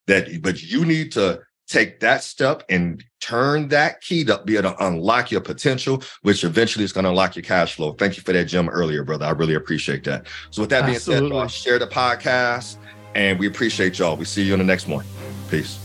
[0.08, 4.72] that, but you need to take that step and turn that key to be able
[4.72, 7.92] to unlock your potential, which eventually is going to unlock your cash flow.
[7.94, 9.26] Thank you for that, gem, earlier, brother.
[9.26, 10.28] I really appreciate that.
[10.50, 11.30] So, with that being Absolutely.
[11.30, 12.78] said, y'all share the podcast
[13.16, 14.16] and we appreciate y'all.
[14.16, 15.06] We see you in the next one.
[15.50, 15.78] Peace.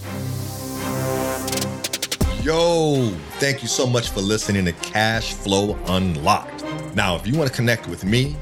[2.43, 6.65] Yo, thank you so much for listening to Cash Flow Unlocked.
[6.93, 8.35] Now, if you want to connect with me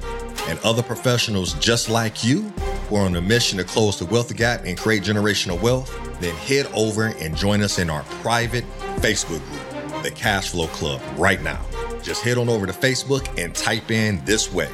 [0.49, 2.41] and other professionals just like you
[2.89, 6.35] who are on a mission to close the wealth gap and create generational wealth, then
[6.37, 8.65] head over and join us in our private
[9.03, 11.63] Facebook group, the Cash Flow Club, right now.
[12.03, 14.71] Just head on over to Facebook and type in this way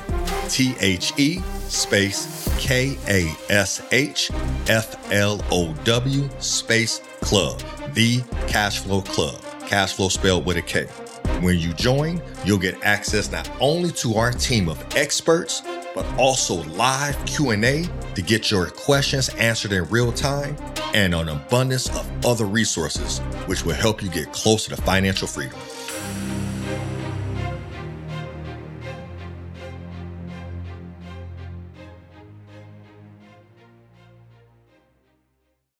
[0.48, 4.30] T H E space K A S H
[4.68, 7.60] F L O W space club
[7.96, 9.40] the Cash Flow Club.
[9.66, 10.84] Cash flow spelled with a K.
[11.40, 15.62] When you join, you'll get access not only to our team of experts,
[15.94, 20.56] but also live Q&A to get your questions answered in real time
[20.92, 25.58] and an abundance of other resources which will help you get closer to financial freedom.